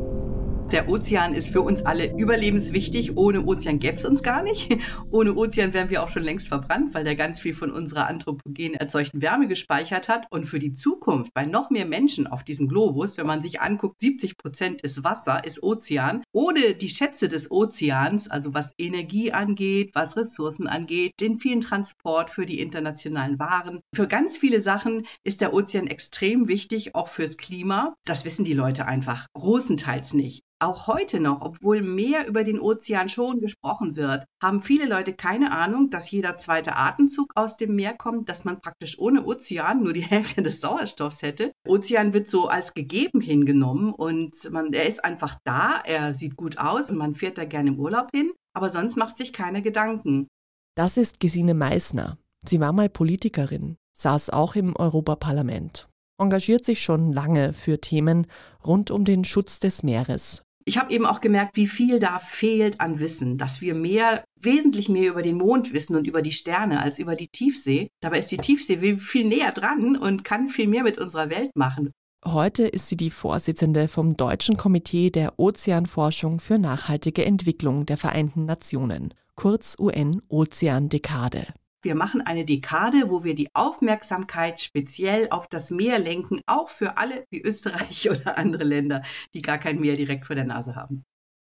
Der 0.71 0.89
Ozean 0.89 1.35
ist 1.35 1.49
für 1.49 1.61
uns 1.61 1.85
alle 1.85 2.17
überlebenswichtig. 2.17 3.17
Ohne 3.17 3.45
Ozean 3.45 3.77
gäbe 3.77 3.97
es 3.97 4.05
uns 4.05 4.23
gar 4.23 4.41
nicht. 4.41 4.75
Ohne 5.11 5.35
Ozean 5.35 5.73
wären 5.75 5.91
wir 5.91 6.01
auch 6.01 6.09
schon 6.09 6.23
längst 6.23 6.47
verbrannt, 6.47 6.95
weil 6.95 7.03
der 7.03 7.15
ganz 7.15 7.39
viel 7.39 7.53
von 7.53 7.71
unserer 7.71 8.07
anthropogen 8.07 8.73
erzeugten 8.73 9.21
Wärme 9.21 9.47
gespeichert 9.47 10.09
hat. 10.09 10.25
Und 10.31 10.45
für 10.45 10.57
die 10.57 10.71
Zukunft, 10.71 11.35
bei 11.35 11.45
noch 11.45 11.69
mehr 11.69 11.85
Menschen 11.85 12.25
auf 12.25 12.43
diesem 12.43 12.67
Globus, 12.67 13.17
wenn 13.17 13.27
man 13.27 13.41
sich 13.41 13.61
anguckt, 13.61 14.01
70 14.01 14.37
Prozent 14.37 14.81
ist 14.81 15.03
Wasser, 15.03 15.45
ist 15.45 15.61
Ozean. 15.61 16.23
Ohne 16.31 16.73
die 16.73 16.89
Schätze 16.89 17.29
des 17.29 17.51
Ozeans, 17.51 18.27
also 18.27 18.55
was 18.55 18.73
Energie 18.79 19.31
angeht, 19.31 19.91
was 19.93 20.17
Ressourcen 20.17 20.67
angeht, 20.67 21.13
den 21.21 21.37
vielen 21.37 21.61
Transport 21.61 22.31
für 22.31 22.47
die 22.47 22.59
internationalen 22.59 23.37
Waren, 23.37 23.81
für 23.93 24.07
ganz 24.07 24.37
viele 24.37 24.59
Sachen 24.61 25.05
ist 25.23 25.41
der 25.41 25.53
Ozean 25.53 25.85
extrem 25.85 26.47
wichtig, 26.47 26.95
auch 26.95 27.07
fürs 27.07 27.37
Klima. 27.37 27.93
Das 28.05 28.25
wissen 28.25 28.45
die 28.45 28.53
Leute 28.53 28.87
einfach 28.87 29.27
großenteils 29.33 30.15
nicht. 30.15 30.43
Auch 30.59 30.87
heute 30.87 31.19
noch, 31.19 31.41
obwohl 31.41 31.81
mehr 31.81 32.27
über 32.27 32.45
den 32.45 32.61
Ozean 32.61 33.09
schon 33.09 33.41
gesprochen 33.41 33.97
wird, 33.97 34.23
haben 34.41 34.61
viele 34.61 34.85
Leute 34.85 35.13
keine 35.13 35.51
Ahnung, 35.51 35.89
dass 35.89 36.09
jeder 36.09 36.37
zweite 36.37 36.77
Atemzug 36.77 37.33
aus 37.35 37.57
dem 37.57 37.75
Meer 37.75 37.93
kommt, 37.93 38.29
dass 38.29 38.45
man 38.45 38.61
praktisch 38.61 38.97
ohne 38.97 39.25
Ozean 39.25 39.83
nur 39.83 39.91
die 39.91 40.01
Hälfte 40.09 40.43
des 40.43 40.61
Sauerstoffs 40.61 41.23
hätte. 41.23 41.51
Ozean 41.67 42.13
wird 42.13 42.27
so 42.27 42.47
als 42.47 42.73
gegeben 42.73 43.19
hingenommen 43.19 43.93
und 43.93 44.49
man, 44.49 44.71
er 44.71 44.87
ist 44.87 45.03
einfach 45.03 45.37
da, 45.43 45.81
er 45.83 46.13
sieht 46.13 46.37
gut 46.37 46.57
aus 46.57 46.89
und 46.89 46.97
man 46.97 47.15
fährt 47.15 47.37
da 47.37 47.43
gerne 47.43 47.71
im 47.71 47.79
Urlaub 47.79 48.11
hin, 48.13 48.31
aber 48.53 48.69
sonst 48.69 48.95
macht 48.95 49.17
sich 49.17 49.33
keine 49.33 49.61
Gedanken. 49.61 50.27
Das 50.75 50.95
ist 50.95 51.19
Gesine 51.19 51.53
Meissner. 51.53 52.17
Sie 52.45 52.61
war 52.61 52.71
mal 52.71 52.87
Politikerin, 52.87 53.75
saß 53.93 54.29
auch 54.29 54.55
im 54.55 54.73
Europaparlament 54.73 55.89
engagiert 56.17 56.63
sich 56.63 56.81
schon 56.81 57.11
lange 57.11 57.51
für 57.51 57.81
Themen 57.81 58.27
rund 58.65 58.89
um 58.89 59.03
den 59.03 59.25
Schutz 59.25 59.59
des 59.59 59.83
Meeres 59.83 60.44
ich 60.65 60.79
habe 60.79 60.91
eben 60.91 61.05
auch 61.05 61.21
gemerkt, 61.21 61.55
wie 61.55 61.67
viel 61.67 61.99
da 61.99 62.17
fehlt 62.17 62.81
an 62.81 62.99
Wissen, 62.99 63.37
dass 63.37 63.61
wir 63.61 63.75
mehr, 63.75 64.25
wesentlich 64.41 64.89
mehr 64.89 65.11
über 65.11 65.21
den 65.21 65.37
Mond 65.37 65.73
wissen 65.73 65.95
und 65.95 66.07
über 66.07 66.23
die 66.23 66.31
Sterne 66.31 66.81
als 66.81 66.97
über 66.97 67.15
die 67.15 67.27
Tiefsee. 67.27 67.89
Dabei 68.01 68.19
ist 68.19 68.31
die 68.31 68.37
Tiefsee 68.37 68.97
viel 68.97 69.27
näher 69.27 69.51
dran 69.51 69.95
und 69.95 70.23
kann 70.23 70.47
viel 70.47 70.67
mehr 70.67 70.83
mit 70.83 70.97
unserer 70.97 71.29
Welt 71.29 71.51
machen. 71.55 71.91
Heute 72.25 72.63
ist 72.63 72.89
sie 72.89 72.97
die 72.97 73.11
Vorsitzende 73.11 73.87
vom 73.87 74.17
Deutschen 74.17 74.57
Komitee 74.57 75.11
der 75.11 75.37
Ozeanforschung 75.37 76.39
für 76.39 76.57
nachhaltige 76.57 77.23
Entwicklung 77.23 77.85
der 77.85 77.97
Vereinten 77.97 78.45
Nationen, 78.45 79.13
kurz 79.35 79.75
UN-Ozean-Dekade. 79.77 81.45
Wir 81.85 81.95
machen 81.95 82.21
eine 82.21 82.45
Dekade, 82.45 83.11
wo 83.11 83.23
wir 83.23 83.35
die 83.35 83.49
Aufmerksamkeit 83.53 84.59
speziell 84.59 85.29
auf 85.29 85.47
das 85.47 85.69
Meer 85.69 85.99
lenken, 85.99 86.41
auch 86.47 86.69
für 86.69 86.97
alle 86.97 87.27
wie 87.29 87.43
Österreich 87.43 88.09
oder 88.09 88.39
andere 88.39 88.63
Länder, 88.63 89.03
die 89.35 89.43
gar 89.43 89.59
kein 89.59 89.79
Meer 89.79 89.95
direkt 89.95 90.25
vor 90.25 90.35
der 90.35 90.45
Nase 90.45 90.75
haben. 90.75 91.03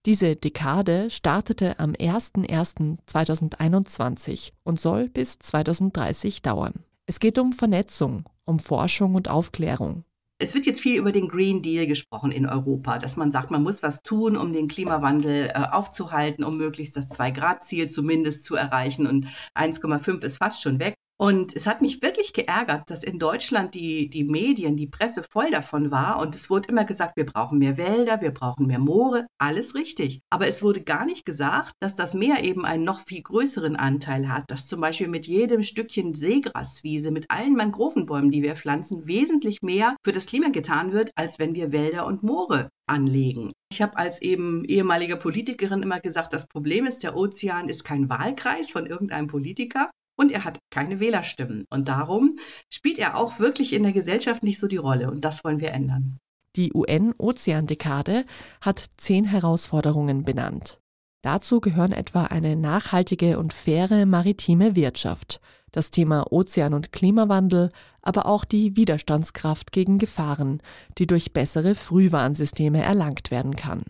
Diese 0.06 0.36
Dekade 0.36 1.10
startete 1.10 1.80
am 1.80 1.90
01.01.2021 1.90 4.52
und 4.62 4.80
soll 4.80 5.08
bis 5.08 5.40
2030 5.40 6.40
dauern. 6.40 6.84
Es 7.06 7.18
geht 7.18 7.40
um 7.40 7.52
Vernetzung, 7.52 8.22
um 8.44 8.60
Forschung 8.60 9.16
und 9.16 9.28
Aufklärung, 9.28 10.04
es 10.38 10.54
wird 10.54 10.66
jetzt 10.66 10.80
viel 10.80 10.98
über 10.98 11.10
den 11.10 11.28
Green 11.28 11.62
Deal 11.62 11.86
gesprochen 11.86 12.30
in 12.30 12.46
Europa, 12.46 12.98
dass 12.98 13.16
man 13.16 13.30
sagt, 13.30 13.50
man 13.50 13.62
muss 13.62 13.82
was 13.82 14.02
tun, 14.02 14.36
um 14.36 14.52
den 14.52 14.68
Klimawandel 14.68 15.48
äh, 15.48 15.52
aufzuhalten, 15.70 16.44
um 16.44 16.56
möglichst 16.56 16.96
das 16.96 17.08
Zwei-Grad-Ziel 17.08 17.88
zumindest 17.88 18.44
zu 18.44 18.54
erreichen. 18.54 19.06
Und 19.06 19.26
1,5 19.54 20.22
ist 20.22 20.38
fast 20.38 20.62
schon 20.62 20.78
weg. 20.78 20.94
Und 21.20 21.56
es 21.56 21.66
hat 21.66 21.82
mich 21.82 22.00
wirklich 22.00 22.32
geärgert, 22.32 22.84
dass 22.90 23.02
in 23.02 23.18
Deutschland 23.18 23.74
die, 23.74 24.08
die 24.08 24.22
Medien, 24.22 24.76
die 24.76 24.86
Presse 24.86 25.24
voll 25.28 25.50
davon 25.50 25.90
war. 25.90 26.20
Und 26.20 26.36
es 26.36 26.48
wurde 26.48 26.68
immer 26.68 26.84
gesagt, 26.84 27.16
wir 27.16 27.26
brauchen 27.26 27.58
mehr 27.58 27.76
Wälder, 27.76 28.20
wir 28.20 28.30
brauchen 28.30 28.68
mehr 28.68 28.78
Moore. 28.78 29.26
Alles 29.36 29.74
richtig. 29.74 30.20
Aber 30.30 30.46
es 30.46 30.62
wurde 30.62 30.82
gar 30.82 31.04
nicht 31.04 31.26
gesagt, 31.26 31.72
dass 31.80 31.96
das 31.96 32.14
Meer 32.14 32.44
eben 32.44 32.64
einen 32.64 32.84
noch 32.84 33.00
viel 33.04 33.22
größeren 33.22 33.74
Anteil 33.74 34.28
hat. 34.28 34.44
Dass 34.48 34.68
zum 34.68 34.80
Beispiel 34.80 35.08
mit 35.08 35.26
jedem 35.26 35.64
Stückchen 35.64 36.14
Seegraswiese, 36.14 37.10
mit 37.10 37.26
allen 37.30 37.56
Mangrovenbäumen, 37.56 38.30
die 38.30 38.44
wir 38.44 38.54
pflanzen, 38.54 39.08
wesentlich 39.08 39.60
mehr 39.60 39.96
für 40.04 40.12
das 40.12 40.26
Klima 40.26 40.50
getan 40.50 40.92
wird, 40.92 41.10
als 41.16 41.40
wenn 41.40 41.56
wir 41.56 41.72
Wälder 41.72 42.06
und 42.06 42.22
Moore 42.22 42.70
anlegen. 42.86 43.52
Ich 43.70 43.82
habe 43.82 43.96
als 43.96 44.22
eben 44.22 44.64
ehemalige 44.64 45.16
Politikerin 45.16 45.82
immer 45.82 46.00
gesagt, 46.00 46.32
das 46.32 46.46
Problem 46.46 46.86
ist, 46.86 47.02
der 47.02 47.16
Ozean 47.16 47.68
ist 47.68 47.84
kein 47.84 48.08
Wahlkreis 48.08 48.70
von 48.70 48.86
irgendeinem 48.86 49.26
Politiker, 49.26 49.90
und 50.18 50.32
er 50.32 50.44
hat 50.44 50.58
keine 50.70 51.00
Wählerstimmen. 51.00 51.64
Und 51.70 51.88
darum 51.88 52.36
spielt 52.68 52.98
er 52.98 53.16
auch 53.16 53.38
wirklich 53.38 53.72
in 53.72 53.84
der 53.84 53.92
Gesellschaft 53.92 54.42
nicht 54.42 54.58
so 54.58 54.66
die 54.66 54.76
Rolle. 54.76 55.10
Und 55.10 55.24
das 55.24 55.44
wollen 55.44 55.60
wir 55.60 55.72
ändern. 55.72 56.18
Die 56.56 56.72
UN-Ozeandekade 56.74 58.24
hat 58.60 58.84
zehn 58.96 59.24
Herausforderungen 59.24 60.24
benannt. 60.24 60.80
Dazu 61.22 61.60
gehören 61.60 61.92
etwa 61.92 62.24
eine 62.24 62.56
nachhaltige 62.56 63.38
und 63.38 63.52
faire 63.52 64.06
maritime 64.06 64.74
Wirtschaft, 64.74 65.40
das 65.72 65.90
Thema 65.90 66.32
Ozean- 66.32 66.74
und 66.74 66.92
Klimawandel, 66.92 67.70
aber 68.02 68.26
auch 68.26 68.44
die 68.44 68.76
Widerstandskraft 68.76 69.70
gegen 69.72 69.98
Gefahren, 69.98 70.62
die 70.96 71.06
durch 71.06 71.32
bessere 71.32 71.74
Frühwarnsysteme 71.74 72.82
erlangt 72.82 73.30
werden 73.30 73.54
kann. 73.54 73.82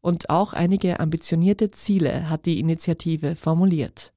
Und 0.00 0.30
auch 0.30 0.52
einige 0.52 1.00
ambitionierte 1.00 1.70
Ziele 1.70 2.28
hat 2.28 2.46
die 2.46 2.58
Initiative 2.58 3.36
formuliert. 3.36 4.11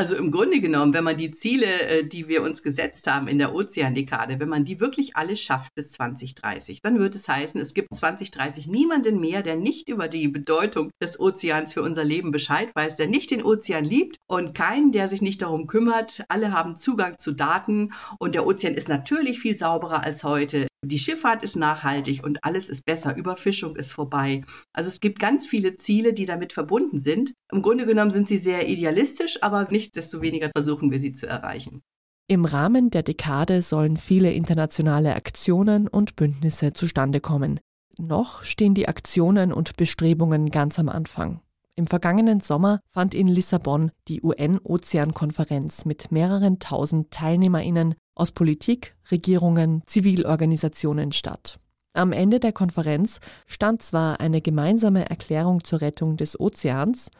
Also 0.00 0.16
im 0.16 0.30
Grunde 0.30 0.60
genommen, 0.60 0.94
wenn 0.94 1.04
man 1.04 1.18
die 1.18 1.30
Ziele, 1.30 1.66
äh, 1.66 2.04
die 2.06 2.26
wir 2.26 2.42
uns 2.42 2.62
gesetzt 2.62 3.06
haben 3.06 3.28
in 3.28 3.36
der 3.36 3.54
Ozeandekade, 3.54 4.40
wenn 4.40 4.48
man 4.48 4.64
die 4.64 4.80
wirklich 4.80 5.14
alle 5.14 5.36
schafft 5.36 5.74
bis 5.74 5.90
2030, 5.90 6.80
dann 6.80 6.98
wird 6.98 7.14
es 7.14 7.28
heißen, 7.28 7.60
es 7.60 7.74
gibt 7.74 7.94
2030 7.94 8.66
niemanden 8.66 9.20
mehr, 9.20 9.42
der 9.42 9.56
nicht 9.56 9.90
über 9.90 10.08
die 10.08 10.28
Bedeutung 10.28 10.90
des 11.02 11.20
Ozeans 11.20 11.74
für 11.74 11.82
unser 11.82 12.02
Leben 12.02 12.30
Bescheid 12.30 12.74
weiß, 12.74 12.96
der 12.96 13.08
nicht 13.08 13.30
den 13.30 13.44
Ozean 13.44 13.84
liebt 13.84 14.16
und 14.26 14.54
keinen, 14.54 14.90
der 14.90 15.06
sich 15.06 15.20
nicht 15.20 15.42
darum 15.42 15.66
kümmert. 15.66 16.24
Alle 16.28 16.52
haben 16.52 16.76
Zugang 16.76 17.18
zu 17.18 17.32
Daten 17.32 17.92
und 18.18 18.34
der 18.34 18.46
Ozean 18.46 18.76
ist 18.76 18.88
natürlich 18.88 19.38
viel 19.38 19.54
sauberer 19.54 20.02
als 20.02 20.24
heute. 20.24 20.66
Die 20.82 20.98
Schifffahrt 20.98 21.42
ist 21.42 21.56
nachhaltig 21.56 22.24
und 22.24 22.42
alles 22.42 22.70
ist 22.70 22.86
besser. 22.86 23.14
Überfischung 23.14 23.76
ist 23.76 23.92
vorbei. 23.92 24.40
Also 24.72 24.88
es 24.88 25.00
gibt 25.00 25.18
ganz 25.18 25.46
viele 25.46 25.76
Ziele, 25.76 26.14
die 26.14 26.24
damit 26.24 26.54
verbunden 26.54 26.96
sind. 26.96 27.34
Im 27.52 27.60
Grunde 27.60 27.84
genommen 27.84 28.10
sind 28.10 28.26
sie 28.26 28.38
sehr 28.38 28.68
idealistisch, 28.68 29.42
aber 29.42 29.68
nichtsdestoweniger 29.70 30.50
versuchen 30.54 30.90
wir 30.90 30.98
sie 30.98 31.12
zu 31.12 31.26
erreichen. 31.26 31.82
Im 32.28 32.46
Rahmen 32.46 32.90
der 32.90 33.02
Dekade 33.02 33.60
sollen 33.60 33.98
viele 33.98 34.32
internationale 34.32 35.16
Aktionen 35.16 35.86
und 35.86 36.16
Bündnisse 36.16 36.72
zustande 36.72 37.20
kommen. 37.20 37.60
Noch 37.98 38.44
stehen 38.44 38.74
die 38.74 38.88
Aktionen 38.88 39.52
und 39.52 39.76
Bestrebungen 39.76 40.48
ganz 40.48 40.78
am 40.78 40.88
Anfang. 40.88 41.42
Im 41.76 41.86
vergangenen 41.86 42.40
Sommer 42.40 42.80
fand 42.88 43.14
in 43.14 43.26
Lissabon 43.26 43.90
die 44.08 44.22
UN-Ozean-Konferenz 44.22 45.84
mit 45.84 46.12
mehreren 46.12 46.58
tausend 46.58 47.10
Teilnehmerinnen 47.10 47.94
aus 48.14 48.32
Politik, 48.32 48.96
Regierungen, 49.10 49.82
Zivilorganisationen 49.86 51.12
statt. 51.12 51.58
Am 51.92 52.12
Ende 52.12 52.38
der 52.38 52.52
Konferenz 52.52 53.18
stand 53.46 53.82
zwar 53.82 54.20
eine 54.20 54.40
gemeinsame 54.40 55.08
Erklärung 55.08 55.64
zur 55.64 55.80
Rettung 55.80 56.16
des 56.16 56.38
Ozeans, 56.38 57.10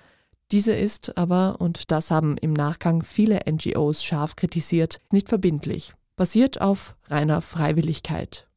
Diese 0.52 0.73
ist 0.73 1.16
aber, 1.16 1.61
und 1.61 1.92
das 1.92 2.11
haben 2.11 2.37
im 2.37 2.52
Nachgang 2.52 3.02
viele 3.02 3.40
NGOs 3.49 4.02
scharf 4.02 4.35
kritisiert, 4.35 5.00
nicht 5.12 5.28
verbindlich, 5.28 5.95
basiert 6.16 6.61
auf 6.61 6.97
reiner 7.09 7.40
Freiwilligkeit. 7.40 8.50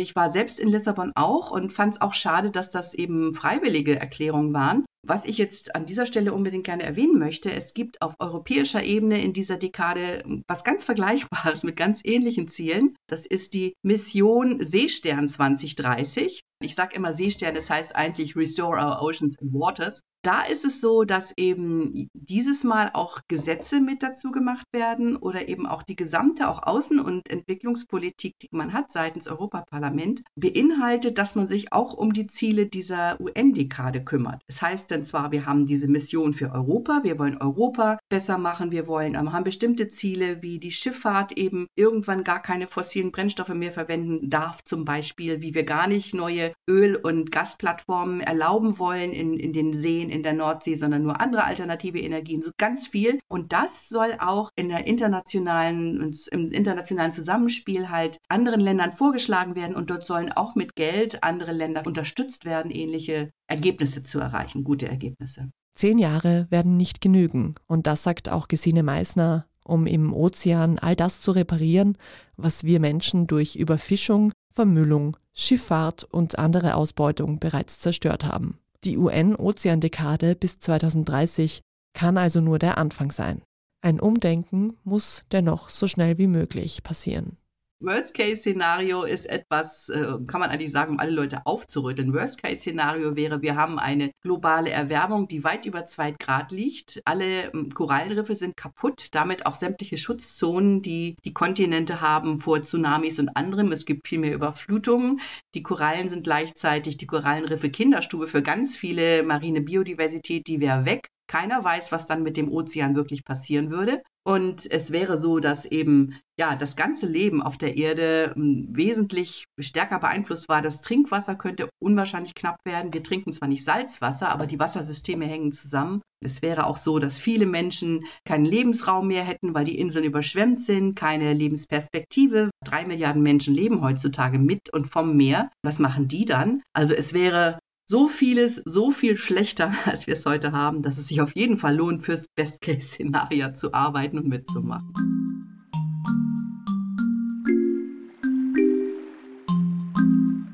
Ich 0.00 0.16
war 0.16 0.28
selbst 0.28 0.60
in 0.60 0.68
Lissabon 0.68 1.12
auch 1.14 1.50
und 1.50 1.72
fand 1.72 1.94
es 1.94 2.00
auch 2.00 2.14
schade, 2.14 2.50
dass 2.50 2.70
das 2.70 2.94
eben 2.94 3.34
freiwillige 3.34 3.98
Erklärungen 3.98 4.52
waren. 4.52 4.84
Was 5.06 5.24
ich 5.24 5.38
jetzt 5.38 5.76
an 5.76 5.86
dieser 5.86 6.04
Stelle 6.04 6.32
unbedingt 6.32 6.64
gerne 6.64 6.82
erwähnen 6.82 7.18
möchte, 7.18 7.52
es 7.52 7.74
gibt 7.74 8.02
auf 8.02 8.16
europäischer 8.18 8.82
Ebene 8.82 9.22
in 9.22 9.32
dieser 9.32 9.56
Dekade 9.56 10.24
was 10.48 10.64
ganz 10.64 10.82
Vergleichbares 10.82 11.62
mit 11.62 11.76
ganz 11.76 12.00
ähnlichen 12.04 12.48
Zielen. 12.48 12.96
Das 13.06 13.24
ist 13.24 13.54
die 13.54 13.74
Mission 13.82 14.64
Seestern 14.64 15.28
2030. 15.28 16.40
Ich 16.62 16.74
sage 16.74 16.96
immer 16.96 17.12
Seestern, 17.12 17.54
das 17.54 17.68
heißt 17.68 17.94
eigentlich 17.94 18.34
Restore 18.34 18.78
Our 18.78 19.02
Oceans 19.02 19.38
and 19.38 19.52
Waters. 19.52 20.00
Da 20.22 20.42
ist 20.42 20.64
es 20.64 20.80
so, 20.80 21.04
dass 21.04 21.32
eben 21.36 22.08
dieses 22.14 22.64
Mal 22.64 22.90
auch 22.94 23.20
Gesetze 23.28 23.80
mit 23.80 24.02
dazu 24.02 24.32
gemacht 24.32 24.66
werden 24.72 25.16
oder 25.16 25.48
eben 25.48 25.66
auch 25.66 25.84
die 25.84 25.94
gesamte 25.94 26.48
auch 26.48 26.62
Außen- 26.62 26.98
und 26.98 27.30
Entwicklungspolitik, 27.30 28.34
die 28.40 28.48
man 28.50 28.72
hat 28.72 28.90
seitens 28.90 29.28
Europaparlament, 29.28 30.22
beinhaltet, 30.34 31.18
dass 31.18 31.36
man 31.36 31.46
sich 31.46 31.72
auch 31.72 31.92
um 31.92 32.12
die 32.12 32.26
Ziele 32.26 32.66
dieser 32.66 33.20
UN-Dekade 33.20 34.02
kümmert. 34.02 34.42
Das 34.48 34.62
heißt 34.62 34.90
denn 34.90 35.04
zwar, 35.04 35.30
wir 35.30 35.46
haben 35.46 35.66
diese 35.66 35.86
Mission 35.86 36.32
für 36.32 36.50
Europa, 36.50 37.02
wir 37.04 37.18
wollen 37.20 37.36
Europa 37.36 37.98
besser 38.08 38.38
machen, 38.38 38.72
wir 38.72 38.88
wollen, 38.88 39.14
ähm, 39.14 39.32
haben 39.32 39.44
bestimmte 39.44 39.86
Ziele, 39.86 40.42
wie 40.42 40.58
die 40.58 40.72
Schifffahrt 40.72 41.32
eben 41.32 41.68
irgendwann 41.76 42.24
gar 42.24 42.42
keine 42.42 42.66
fossilen 42.66 43.12
Brennstoffe 43.12 43.54
mehr 43.54 43.70
verwenden 43.70 44.28
darf, 44.28 44.64
zum 44.64 44.84
Beispiel, 44.84 45.40
wie 45.40 45.54
wir 45.54 45.64
gar 45.64 45.86
nicht 45.86 46.14
neue 46.14 46.45
Öl- 46.68 46.96
und 46.96 47.32
Gasplattformen 47.32 48.20
erlauben 48.20 48.78
wollen 48.78 49.12
in, 49.12 49.38
in 49.38 49.52
den 49.52 49.72
Seen 49.72 50.10
in 50.10 50.22
der 50.22 50.32
Nordsee, 50.32 50.74
sondern 50.74 51.02
nur 51.02 51.20
andere 51.20 51.44
alternative 51.44 52.00
Energien, 52.00 52.42
so 52.42 52.50
ganz 52.58 52.88
viel. 52.88 53.18
Und 53.28 53.52
das 53.52 53.88
soll 53.88 54.16
auch 54.18 54.50
in 54.56 54.68
der 54.68 54.86
internationalen, 54.86 56.12
im 56.30 56.50
internationalen 56.50 57.12
Zusammenspiel 57.12 57.90
halt 57.90 58.18
anderen 58.28 58.60
Ländern 58.60 58.92
vorgeschlagen 58.92 59.54
werden 59.54 59.76
und 59.76 59.90
dort 59.90 60.06
sollen 60.06 60.32
auch 60.32 60.54
mit 60.54 60.74
Geld 60.74 61.22
andere 61.22 61.52
Länder 61.52 61.86
unterstützt 61.86 62.44
werden, 62.44 62.70
ähnliche 62.70 63.30
Ergebnisse 63.46 64.02
zu 64.02 64.18
erreichen, 64.18 64.64
gute 64.64 64.88
Ergebnisse. 64.88 65.50
Zehn 65.74 65.98
Jahre 65.98 66.46
werden 66.50 66.76
nicht 66.76 67.00
genügen. 67.00 67.54
Und 67.66 67.86
das 67.86 68.02
sagt 68.02 68.30
auch 68.30 68.48
Gesine 68.48 68.82
Meissner, 68.82 69.46
um 69.62 69.86
im 69.86 70.12
Ozean 70.12 70.78
all 70.78 70.96
das 70.96 71.20
zu 71.20 71.32
reparieren, 71.32 71.98
was 72.36 72.64
wir 72.64 72.80
Menschen 72.80 73.26
durch 73.26 73.56
Überfischung, 73.56 74.32
Vermüllung, 74.56 75.18
Schifffahrt 75.34 76.04
und 76.04 76.38
andere 76.38 76.76
Ausbeutung 76.76 77.38
bereits 77.38 77.78
zerstört 77.78 78.24
haben. 78.24 78.58
Die 78.84 78.96
UN-Ozeandekade 78.96 80.34
bis 80.34 80.58
2030 80.60 81.60
kann 81.92 82.16
also 82.16 82.40
nur 82.40 82.58
der 82.58 82.78
Anfang 82.78 83.12
sein. 83.12 83.42
Ein 83.82 84.00
Umdenken 84.00 84.78
muss 84.82 85.24
dennoch 85.30 85.68
so 85.68 85.86
schnell 85.86 86.16
wie 86.16 86.26
möglich 86.26 86.82
passieren. 86.82 87.36
Worst-Case-Szenario 87.80 89.02
ist 89.02 89.26
etwas, 89.26 89.90
äh, 89.90 90.18
kann 90.26 90.40
man 90.40 90.50
eigentlich 90.50 90.72
sagen, 90.72 90.92
um 90.92 90.98
alle 90.98 91.10
Leute 91.10 91.44
aufzurütteln. 91.44 92.14
Worst-Case-Szenario 92.14 93.16
wäre, 93.16 93.42
wir 93.42 93.56
haben 93.56 93.78
eine 93.78 94.12
globale 94.22 94.70
Erwärmung, 94.70 95.28
die 95.28 95.44
weit 95.44 95.66
über 95.66 95.84
zwei 95.84 96.12
Grad 96.12 96.52
liegt. 96.52 97.02
Alle 97.04 97.52
ähm, 97.52 97.70
Korallenriffe 97.74 98.34
sind 98.34 98.56
kaputt, 98.56 99.08
damit 99.12 99.44
auch 99.44 99.54
sämtliche 99.54 99.98
Schutzzonen, 99.98 100.80
die 100.80 101.16
die 101.24 101.34
Kontinente 101.34 102.00
haben 102.00 102.40
vor 102.40 102.62
Tsunamis 102.62 103.18
und 103.18 103.36
anderem. 103.36 103.72
Es 103.72 103.84
gibt 103.84 104.08
viel 104.08 104.20
mehr 104.20 104.34
Überflutungen. 104.34 105.20
Die 105.54 105.62
Korallen 105.62 106.08
sind 106.08 106.24
gleichzeitig 106.24 106.96
die 106.96 107.06
Korallenriffe 107.06 107.68
Kinderstube 107.68 108.26
für 108.26 108.42
ganz 108.42 108.76
viele 108.76 109.22
marine 109.22 109.60
Biodiversität, 109.60 110.46
die 110.46 110.60
wäre 110.60 110.86
weg. 110.86 111.10
Keiner 111.26 111.62
weiß, 111.62 111.92
was 111.92 112.06
dann 112.06 112.22
mit 112.22 112.36
dem 112.36 112.50
Ozean 112.50 112.96
wirklich 112.96 113.24
passieren 113.24 113.70
würde. 113.70 114.02
Und 114.26 114.68
es 114.68 114.90
wäre 114.90 115.16
so, 115.16 115.38
dass 115.38 115.66
eben 115.66 116.18
ja 116.36 116.56
das 116.56 116.74
ganze 116.74 117.06
Leben 117.06 117.40
auf 117.40 117.56
der 117.56 117.76
Erde 117.76 118.34
ähm, 118.34 118.66
wesentlich 118.70 119.44
stärker 119.56 120.00
beeinflusst 120.00 120.48
war. 120.48 120.62
Das 120.62 120.82
Trinkwasser 120.82 121.36
könnte 121.36 121.68
unwahrscheinlich 121.78 122.34
knapp 122.34 122.58
werden. 122.64 122.92
Wir 122.92 123.04
trinken 123.04 123.32
zwar 123.32 123.46
nicht 123.46 123.62
Salzwasser, 123.62 124.30
aber 124.30 124.46
die 124.46 124.58
Wassersysteme 124.58 125.26
hängen 125.26 125.52
zusammen. 125.52 126.02
Es 126.20 126.42
wäre 126.42 126.66
auch 126.66 126.76
so, 126.76 126.98
dass 126.98 127.18
viele 127.18 127.46
Menschen 127.46 128.04
keinen 128.24 128.46
Lebensraum 128.46 129.06
mehr 129.06 129.22
hätten, 129.22 129.54
weil 129.54 129.64
die 129.64 129.78
Inseln 129.78 130.04
überschwemmt 130.04 130.60
sind, 130.60 130.96
keine 130.96 131.32
Lebensperspektive. 131.32 132.50
Drei 132.64 132.84
Milliarden 132.84 133.22
Menschen 133.22 133.54
leben 133.54 133.80
heutzutage 133.80 134.40
mit 134.40 134.72
und 134.72 134.88
vom 134.88 135.16
Meer. 135.16 135.52
Was 135.62 135.78
machen 135.78 136.08
die 136.08 136.24
dann? 136.24 136.62
Also 136.72 136.94
es 136.94 137.14
wäre 137.14 137.60
so 137.88 138.08
vieles, 138.08 138.60
so 138.64 138.90
viel 138.90 139.16
schlechter, 139.16 139.72
als 139.86 140.06
wir 140.06 140.14
es 140.14 140.26
heute 140.26 140.52
haben, 140.52 140.82
dass 140.82 140.98
es 140.98 141.08
sich 141.08 141.20
auf 141.20 141.34
jeden 141.36 141.56
Fall 141.56 141.76
lohnt, 141.76 142.02
fürs 142.02 142.26
Best-Case-Szenario 142.34 143.52
zu 143.54 143.72
arbeiten 143.72 144.18
und 144.18 144.28
mitzumachen. 144.28 144.92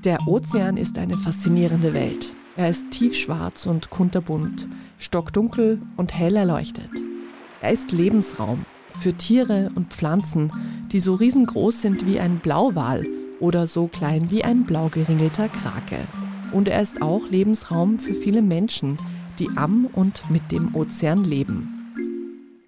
Der 0.04 0.26
Ozean 0.26 0.76
ist 0.76 0.98
eine 0.98 1.16
faszinierende 1.16 1.94
Welt. 1.94 2.34
Er 2.56 2.68
ist 2.68 2.90
tiefschwarz 2.90 3.66
und 3.66 3.88
kunterbunt, 3.88 4.68
stockdunkel 4.98 5.80
und 5.96 6.12
hell 6.12 6.36
erleuchtet. 6.36 6.90
Er 7.62 7.70
ist 7.70 7.92
Lebensraum 7.92 8.66
für 9.00 9.14
Tiere 9.14 9.70
und 9.74 9.92
Pflanzen, 9.92 10.52
die 10.90 11.00
so 11.00 11.14
riesengroß 11.14 11.80
sind 11.80 12.04
wie 12.04 12.18
ein 12.18 12.40
Blauwal 12.40 13.06
oder 13.38 13.66
so 13.66 13.86
klein 13.86 14.30
wie 14.30 14.44
ein 14.44 14.64
blau 14.64 14.88
geringelter 14.88 15.48
Krake. 15.48 16.06
Und 16.52 16.68
er 16.68 16.82
ist 16.82 17.02
auch 17.02 17.28
Lebensraum 17.28 17.98
für 17.98 18.14
viele 18.14 18.42
Menschen, 18.42 18.98
die 19.38 19.48
am 19.56 19.86
und 19.86 20.30
mit 20.30 20.52
dem 20.52 20.74
Ozean 20.74 21.24
leben. 21.24 21.82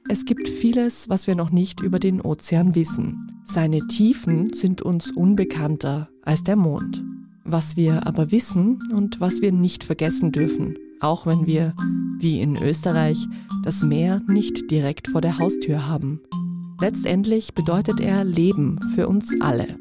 Es 0.09 0.25
gibt 0.25 0.49
vieles, 0.49 1.09
was 1.09 1.27
wir 1.27 1.35
noch 1.35 1.51
nicht 1.51 1.81
über 1.81 1.99
den 1.99 2.21
Ozean 2.21 2.75
wissen. 2.75 3.43
Seine 3.45 3.87
Tiefen 3.89 4.53
sind 4.53 4.83
uns 4.83 5.11
unbekannter 5.11 6.09
als 6.23 6.43
der 6.43 6.57
Mond. 6.57 7.03
Was 7.45 7.77
wir 7.77 8.07
aber 8.07 8.31
wissen 8.31 8.79
und 8.93 9.21
was 9.21 9.43
wir 9.43 9.53
nicht 9.53 9.85
vergessen 9.85 10.33
dürfen, 10.33 10.77
auch 11.01 11.27
wenn 11.27 11.47
wir, 11.47 11.75
wie 12.19 12.41
in 12.41 12.57
Österreich, 12.57 13.27
das 13.63 13.83
Meer 13.83 14.23
nicht 14.27 14.71
direkt 14.71 15.09
vor 15.09 15.21
der 15.21 15.39
Haustür 15.39 15.87
haben. 15.87 16.21
Letztendlich 16.81 17.55
bedeutet 17.55 18.01
er 18.01 18.25
Leben 18.25 18.79
für 18.95 19.09
uns 19.09 19.35
alle. 19.41 19.79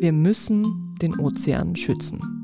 Wir 0.00 0.12
müssen 0.12 0.94
den 1.00 1.18
Ozean 1.18 1.76
schützen. 1.76 2.35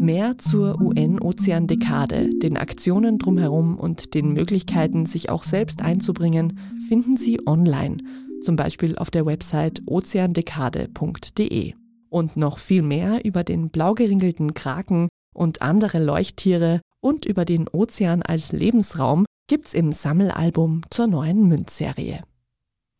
Mehr 0.00 0.38
zur 0.38 0.80
UN-Ozean-Dekade, 0.80 2.30
den 2.38 2.56
Aktionen 2.56 3.18
drumherum 3.18 3.76
und 3.76 4.14
den 4.14 4.32
Möglichkeiten, 4.32 5.04
sich 5.04 5.28
auch 5.28 5.42
selbst 5.44 5.82
einzubringen, 5.82 6.58
finden 6.88 7.18
Sie 7.18 7.46
online, 7.46 7.98
zum 8.42 8.56
Beispiel 8.56 8.96
auf 8.96 9.10
der 9.10 9.26
Website 9.26 9.82
ozeandekade.de. 9.84 11.74
Und 12.08 12.38
noch 12.38 12.56
viel 12.56 12.80
mehr 12.80 13.26
über 13.26 13.44
den 13.44 13.68
blau 13.68 13.92
geringelten 13.92 14.54
Kraken 14.54 15.10
und 15.34 15.60
andere 15.60 16.02
Leuchttiere 16.02 16.80
und 17.00 17.26
über 17.26 17.44
den 17.44 17.68
Ozean 17.68 18.22
als 18.22 18.52
Lebensraum 18.52 19.26
gibt's 19.48 19.74
im 19.74 19.92
Sammelalbum 19.92 20.80
zur 20.88 21.08
neuen 21.08 21.46
Münzserie. 21.46 22.22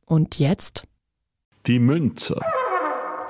Und 0.05 0.39
jetzt? 0.39 0.87
Die 1.67 1.79
Münzer. 1.79 2.43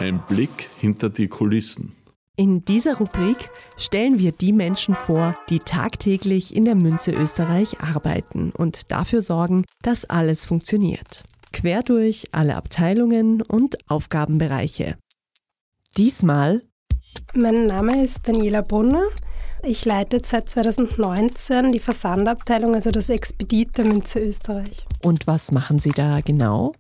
Ein 0.00 0.20
Blick 0.28 0.68
hinter 0.80 1.08
die 1.08 1.28
Kulissen. 1.28 1.99
In 2.40 2.64
dieser 2.64 2.96
Rubrik 2.96 3.50
stellen 3.76 4.18
wir 4.18 4.32
die 4.32 4.54
Menschen 4.54 4.94
vor, 4.94 5.34
die 5.50 5.58
tagtäglich 5.58 6.56
in 6.56 6.64
der 6.64 6.74
Münze 6.74 7.10
Österreich 7.10 7.80
arbeiten 7.80 8.50
und 8.56 8.90
dafür 8.90 9.20
sorgen, 9.20 9.66
dass 9.82 10.06
alles 10.06 10.46
funktioniert. 10.46 11.22
Quer 11.52 11.82
durch 11.82 12.28
alle 12.32 12.56
Abteilungen 12.56 13.42
und 13.42 13.76
Aufgabenbereiche. 13.90 14.96
Diesmal. 15.98 16.62
Mein 17.34 17.66
Name 17.66 18.02
ist 18.02 18.26
Daniela 18.26 18.62
Brunner. 18.62 19.04
Ich 19.62 19.84
leite 19.84 20.22
seit 20.24 20.48
2019 20.48 21.72
die 21.72 21.78
Versandabteilung, 21.78 22.74
also 22.74 22.90
das 22.90 23.10
Expedit 23.10 23.76
der 23.76 23.84
Münze 23.84 24.18
Österreich. 24.18 24.86
Und 25.02 25.26
was 25.26 25.52
machen 25.52 25.78
Sie 25.78 25.90
da 25.90 26.20
genau? 26.20 26.72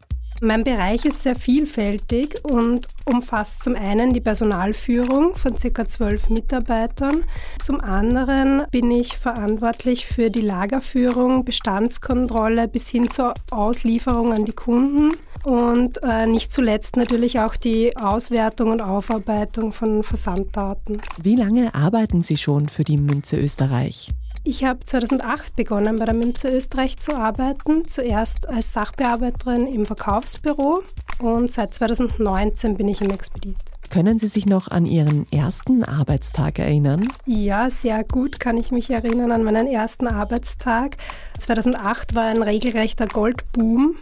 Mein 0.42 0.64
Bereich 0.64 1.04
ist 1.04 1.22
sehr 1.22 1.36
vielfältig 1.36 2.42
und 2.44 2.88
umfasst 3.04 3.62
zum 3.62 3.76
einen 3.76 4.14
die 4.14 4.22
Personalführung 4.22 5.36
von 5.36 5.54
ca. 5.58 5.86
zwölf 5.86 6.30
Mitarbeitern. 6.30 7.24
Zum 7.58 7.78
anderen 7.78 8.62
bin 8.70 8.90
ich 8.90 9.18
verantwortlich 9.18 10.06
für 10.06 10.30
die 10.30 10.40
Lagerführung, 10.40 11.44
Bestandskontrolle 11.44 12.68
bis 12.68 12.88
hin 12.88 13.10
zur 13.10 13.34
Auslieferung 13.50 14.32
an 14.32 14.46
die 14.46 14.52
Kunden 14.52 15.12
und 15.44 16.02
äh, 16.02 16.26
nicht 16.26 16.54
zuletzt 16.54 16.96
natürlich 16.96 17.40
auch 17.40 17.56
die 17.56 17.94
Auswertung 17.98 18.70
und 18.70 18.80
Aufarbeitung 18.80 19.74
von 19.74 20.02
Versanddaten. 20.02 21.02
Wie 21.22 21.36
lange 21.36 21.74
arbeiten 21.74 22.22
Sie 22.22 22.38
schon 22.38 22.70
für 22.70 22.84
die 22.84 22.96
Münze 22.96 23.36
Österreich? 23.36 24.08
Ich 24.42 24.64
habe 24.64 24.80
2008 24.84 25.54
begonnen, 25.54 25.98
bei 25.98 26.06
der 26.06 26.14
Münze 26.14 26.48
Österreich 26.48 26.98
zu 26.98 27.14
arbeiten. 27.14 27.86
Zuerst 27.86 28.48
als 28.48 28.72
Sachbearbeiterin 28.72 29.66
im 29.66 29.84
Verkaufsbüro 29.84 30.82
und 31.18 31.52
seit 31.52 31.74
2019 31.74 32.76
bin 32.78 32.88
ich 32.88 33.02
im 33.02 33.10
Expedit. 33.10 33.56
Können 33.90 34.18
Sie 34.18 34.28
sich 34.28 34.46
noch 34.46 34.68
an 34.68 34.86
Ihren 34.86 35.26
ersten 35.30 35.84
Arbeitstag 35.84 36.58
erinnern? 36.58 37.08
Ja, 37.26 37.70
sehr 37.70 38.02
gut 38.04 38.40
kann 38.40 38.56
ich 38.56 38.70
mich 38.70 38.88
erinnern 38.90 39.30
an 39.30 39.44
meinen 39.44 39.66
ersten 39.66 40.06
Arbeitstag. 40.06 40.96
2008 41.38 42.14
war 42.14 42.24
ein 42.24 42.42
regelrechter 42.42 43.08
Goldboom. 43.08 43.96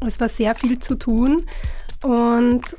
Es 0.00 0.18
war 0.18 0.28
sehr 0.28 0.54
viel 0.54 0.80
zu 0.80 0.96
tun 0.96 1.44
und 2.02 2.76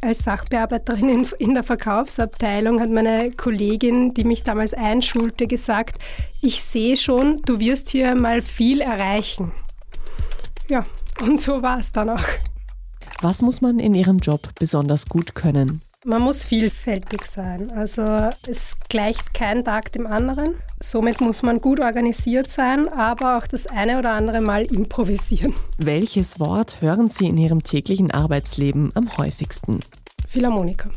als 0.00 0.20
Sachbearbeiterin 0.20 1.08
in, 1.08 1.28
in, 1.38 1.54
der 1.54 1.62
Verkaufsabteilung 1.62 2.80
hat 2.80 2.90
meine 2.90 3.32
Kollegin, 3.32 4.14
die 4.14 4.24
mich 4.24 4.42
damals 4.42 4.74
einschulte, 4.74 5.46
gesagt, 5.46 5.98
ich 6.40 6.62
sehe 6.62 6.96
schon, 6.96 7.38
du 7.44 7.60
wirst 7.60 7.90
hier 7.90 8.14
mal 8.14 8.42
viel 8.42 8.80
erreichen. 8.80 9.52
Ja, 10.68 10.86
und 11.20 11.38
so 11.38 11.62
war 11.62 11.80
es 11.80 11.92
dann 11.92 12.10
auch. 12.10 12.24
Was 13.20 13.42
muss 13.42 13.60
man 13.60 13.78
in 13.78 13.94
Ihrem 13.94 14.18
Job 14.18 14.40
besonders 14.58 15.06
gut 15.06 15.34
können? 15.34 15.82
Man 16.06 16.22
muss 16.22 16.44
vielfältig 16.44 17.26
sein. 17.26 17.70
Also 17.72 18.00
es 18.48 18.74
gleicht 18.88 19.34
kein 19.34 19.66
Tag 19.66 19.92
dem 19.92 20.06
anderen. 20.06 20.54
Somit 20.80 21.20
muss 21.20 21.42
man 21.42 21.60
gut 21.60 21.78
organisiert 21.78 22.50
sein, 22.50 22.88
aber 22.88 23.36
auch 23.36 23.46
das 23.46 23.66
eine 23.66 23.98
oder 23.98 24.12
andere 24.12 24.40
Mal 24.40 24.64
improvisieren. 24.64 25.52
Welches 25.76 26.40
Wort 26.40 26.80
hören 26.80 27.10
Sie 27.10 27.26
in 27.26 27.36
Ihrem 27.36 27.62
täglichen 27.62 28.10
Arbeitsleben 28.10 28.92
am 28.94 29.14
häufigsten? 29.18 29.80
Philharmoniker. 30.26 30.88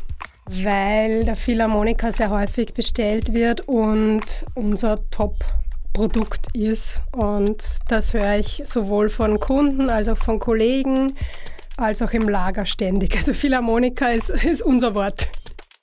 Weil 0.45 1.25
der 1.25 1.35
Philharmoniker 1.35 2.13
sehr 2.13 2.29
häufig 2.29 2.73
bestellt 2.73 3.33
wird 3.33 3.67
und 3.67 4.45
unser 4.55 5.09
Top 5.11 5.35
Produkt 5.91 6.47
ist. 6.55 7.01
Und 7.11 7.61
das 7.89 8.13
höre 8.13 8.37
ich 8.37 8.63
sowohl 8.65 9.09
von 9.09 9.37
Kunden 9.41 9.89
als 9.89 10.07
auch 10.07 10.17
von 10.17 10.39
Kollegen 10.39 11.13
als 11.77 12.01
auch 12.01 12.11
im 12.11 12.29
Lager 12.29 12.65
ständig. 12.65 13.15
Also 13.15 13.33
Philharmonika 13.33 14.07
ist, 14.07 14.29
ist 14.29 14.61
unser 14.61 14.95
Wort. 14.95 15.27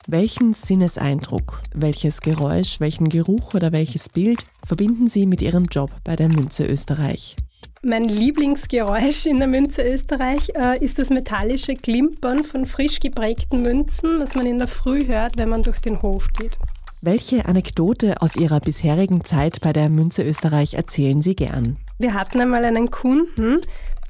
Welchen 0.07 0.55
Sinneseindruck, 0.55 1.61
welches 1.74 2.20
Geräusch, 2.20 2.81
welchen 2.81 3.09
Geruch 3.09 3.55
oder 3.55 3.70
welches 3.70 4.09
Bild 4.09 4.44
verbinden 4.64 5.09
Sie 5.09 5.26
mit 5.26 5.42
Ihrem 5.42 5.66
Job 5.66 5.90
bei 6.05 6.16
der 6.16 6.29
Münze 6.29 6.66
Österreich? 6.66 7.37
Mein 7.83 8.05
Lieblingsgeräusch 8.05 9.26
in 9.26 9.38
der 9.38 9.46
Münze 9.46 9.83
Österreich 9.83 10.50
äh, 10.55 10.83
ist 10.85 10.98
das 10.98 11.11
metallische 11.11 11.74
Klimpern 11.74 12.44
von 12.44 12.66
frisch 12.66 13.00
geprägten 13.00 13.62
Münzen, 13.62 14.20
das 14.20 14.35
man 14.35 14.46
in 14.46 14.59
der 14.59 14.68
Früh 14.68 15.07
hört, 15.07 15.38
wenn 15.38 15.48
man 15.48 15.62
durch 15.62 15.79
den 15.79 16.03
Hof 16.03 16.29
geht. 16.33 16.59
Welche 17.03 17.46
Anekdote 17.46 18.20
aus 18.20 18.37
Ihrer 18.37 18.61
bisherigen 18.61 19.24
Zeit 19.24 19.62
bei 19.62 19.72
der 19.72 19.88
Münze 19.88 20.22
Österreich 20.22 20.74
erzählen 20.74 21.22
Sie 21.22 21.35
gern? 21.35 21.79
Wir 21.98 22.12
hatten 22.12 22.40
einmal 22.40 22.64
einen 22.64 22.90
Kunden, 22.90 23.61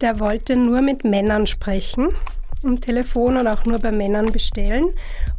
der 0.00 0.20
wollte 0.20 0.56
nur 0.56 0.82
mit 0.82 1.04
Männern 1.04 1.46
sprechen 1.46 2.08
am 2.64 2.80
Telefon 2.80 3.36
und 3.36 3.46
auch 3.46 3.64
nur 3.64 3.78
bei 3.78 3.90
Männern 3.90 4.32
bestellen. 4.32 4.88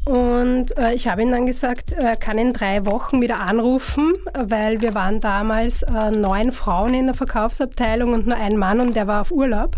Und 0.05 0.77
äh, 0.77 0.93
ich 0.93 1.07
habe 1.07 1.21
ihm 1.21 1.31
dann 1.31 1.45
gesagt, 1.45 1.91
er 1.91 2.15
kann 2.15 2.37
in 2.37 2.53
drei 2.53 2.85
Wochen 2.85 3.21
wieder 3.21 3.39
anrufen, 3.39 4.13
weil 4.33 4.81
wir 4.81 4.95
waren 4.95 5.21
damals 5.21 5.83
äh, 5.83 6.11
neun 6.11 6.51
Frauen 6.51 6.93
in 6.93 7.05
der 7.05 7.15
Verkaufsabteilung 7.15 8.13
und 8.13 8.27
nur 8.27 8.37
ein 8.37 8.57
Mann 8.57 8.79
und 8.79 8.95
der 8.95 9.07
war 9.07 9.21
auf 9.21 9.31
Urlaub. 9.31 9.77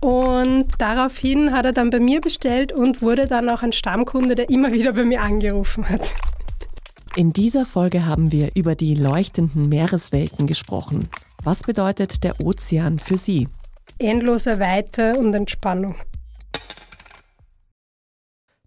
Und 0.00 0.68
daraufhin 0.78 1.52
hat 1.52 1.64
er 1.64 1.72
dann 1.72 1.90
bei 1.90 2.00
mir 2.00 2.20
bestellt 2.20 2.72
und 2.72 3.02
wurde 3.02 3.26
dann 3.26 3.48
auch 3.50 3.62
ein 3.62 3.72
Stammkunde, 3.72 4.34
der 4.34 4.48
immer 4.48 4.72
wieder 4.72 4.92
bei 4.92 5.04
mir 5.04 5.22
angerufen 5.22 5.88
hat. 5.88 6.12
In 7.16 7.32
dieser 7.32 7.64
Folge 7.64 8.04
haben 8.04 8.30
wir 8.30 8.50
über 8.54 8.74
die 8.74 8.94
leuchtenden 8.94 9.68
Meereswelten 9.68 10.46
gesprochen. 10.46 11.08
Was 11.42 11.62
bedeutet 11.62 12.24
der 12.24 12.40
Ozean 12.40 12.98
für 12.98 13.16
Sie? 13.16 13.48
Endlose 13.98 14.60
Weite 14.60 15.18
und 15.18 15.34
Entspannung. 15.34 15.96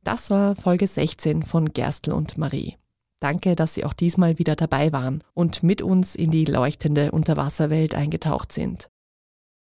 Das 0.04 0.30
war 0.30 0.56
Folge 0.56 0.88
16 0.88 1.44
von 1.44 1.72
Gerstl 1.72 2.13
und 2.13 2.38
Marie. 2.38 2.78
Danke, 3.20 3.56
dass 3.56 3.74
Sie 3.74 3.84
auch 3.84 3.94
diesmal 3.94 4.39
wieder 4.39 4.56
dabei 4.56 4.92
waren 4.92 5.24
und 5.34 5.62
mit 5.62 5.82
uns 5.82 6.15
in 6.15 6.32
die 6.32 6.46
leuchtende 6.46 7.12
Unterwasserwelt 7.12 7.94
eingetaucht 7.94 8.52
sind. 8.52 8.89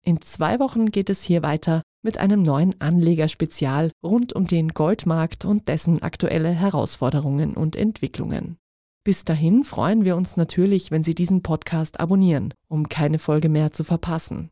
In 0.02 0.20
zwei 0.20 0.60
Wochen 0.60 0.90
geht 0.90 1.10
es 1.10 1.22
hier 1.22 1.42
weiter 1.42 1.82
mit 2.02 2.18
einem 2.18 2.42
neuen 2.42 2.80
Anlegerspezial 2.80 3.90
rund 4.04 4.34
um 4.34 4.46
den 4.46 4.68
Goldmarkt 4.68 5.44
und 5.44 5.66
dessen 5.66 6.02
aktuelle 6.02 6.50
Herausforderungen 6.50 7.54
und 7.54 7.74
Entwicklungen. 7.74 8.58
Bis 9.02 9.24
dahin 9.24 9.64
freuen 9.64 10.04
wir 10.04 10.16
uns 10.16 10.36
natürlich, 10.36 10.90
wenn 10.90 11.02
Sie 11.02 11.14
diesen 11.14 11.42
Podcast 11.42 11.98
abonnieren, 11.98 12.54
um 12.68 12.88
keine 12.88 13.18
Folge 13.18 13.48
mehr 13.48 13.72
zu 13.72 13.82
verpassen. 13.82 14.50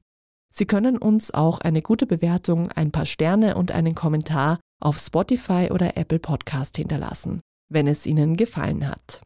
Sie 0.57 0.67
können 0.67 0.99
uns 0.99 1.35
auch 1.35 1.59
eine 1.59 1.83
gute 1.83 2.07
Bewertung, 2.07 2.71
ein 2.71 2.93
paar 2.93 3.07
Sterne 3.07 3.57
und 3.57 3.73
einen 3.73 3.97
Kommentar 3.97 4.61
auf 4.81 5.01
Spotify 5.01 5.71
oder 5.73 5.97
Apple 5.97 6.21
Podcast 6.21 6.77
hinterlassen, 6.77 7.41
wenn 7.69 7.89
es 7.89 8.07
Ihnen 8.07 8.37
gefallen 8.37 8.89
hat. 8.89 9.23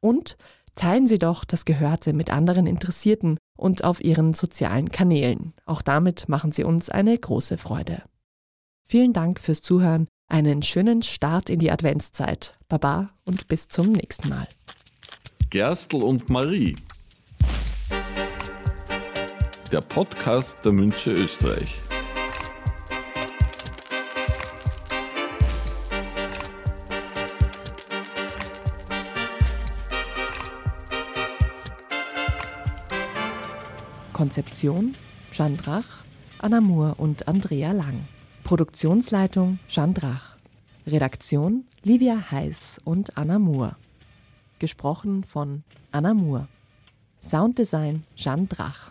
Und 0.00 0.38
teilen 0.76 1.06
Sie 1.06 1.18
doch 1.18 1.44
das 1.44 1.66
Gehörte 1.66 2.14
mit 2.14 2.30
anderen 2.30 2.66
Interessierten 2.66 3.36
und 3.58 3.84
auf 3.84 4.02
Ihren 4.02 4.32
sozialen 4.32 4.90
Kanälen. 4.90 5.52
Auch 5.66 5.82
damit 5.82 6.30
machen 6.30 6.50
Sie 6.50 6.64
uns 6.64 6.88
eine 6.88 7.18
große 7.18 7.58
Freude. 7.58 8.02
Vielen 8.82 9.12
Dank 9.12 9.38
fürs 9.38 9.60
Zuhören, 9.60 10.08
einen 10.28 10.62
schönen 10.62 11.02
Start 11.02 11.50
in 11.50 11.58
die 11.58 11.70
Adventszeit. 11.70 12.56
Baba 12.70 13.10
und 13.26 13.48
bis 13.48 13.68
zum 13.68 13.92
nächsten 13.92 14.30
Mal. 14.30 14.48
Gerstl 15.50 15.96
und 15.96 16.30
Marie 16.30 16.74
der 19.70 19.80
Podcast 19.80 20.58
der 20.64 20.72
Münze 20.72 21.12
Österreich. 21.12 21.80
Konzeption 34.12 34.94
Drach, 35.32 35.84
Anna 36.38 36.60
Moore 36.60 36.96
und 36.96 37.28
Andrea 37.28 37.70
Lang. 37.72 38.08
Produktionsleitung 38.42 39.60
Drach. 39.94 40.36
Redaktion 40.86 41.64
Livia 41.84 42.30
Heiß 42.30 42.80
und 42.84 43.16
Anna 43.16 43.38
Moore. 43.38 43.76
Gesprochen 44.58 45.22
von 45.22 45.62
Anna 45.92 46.12
Moore. 46.12 46.48
Sounddesign 47.22 48.02
Jeanne 48.16 48.46
Drach. 48.46 48.90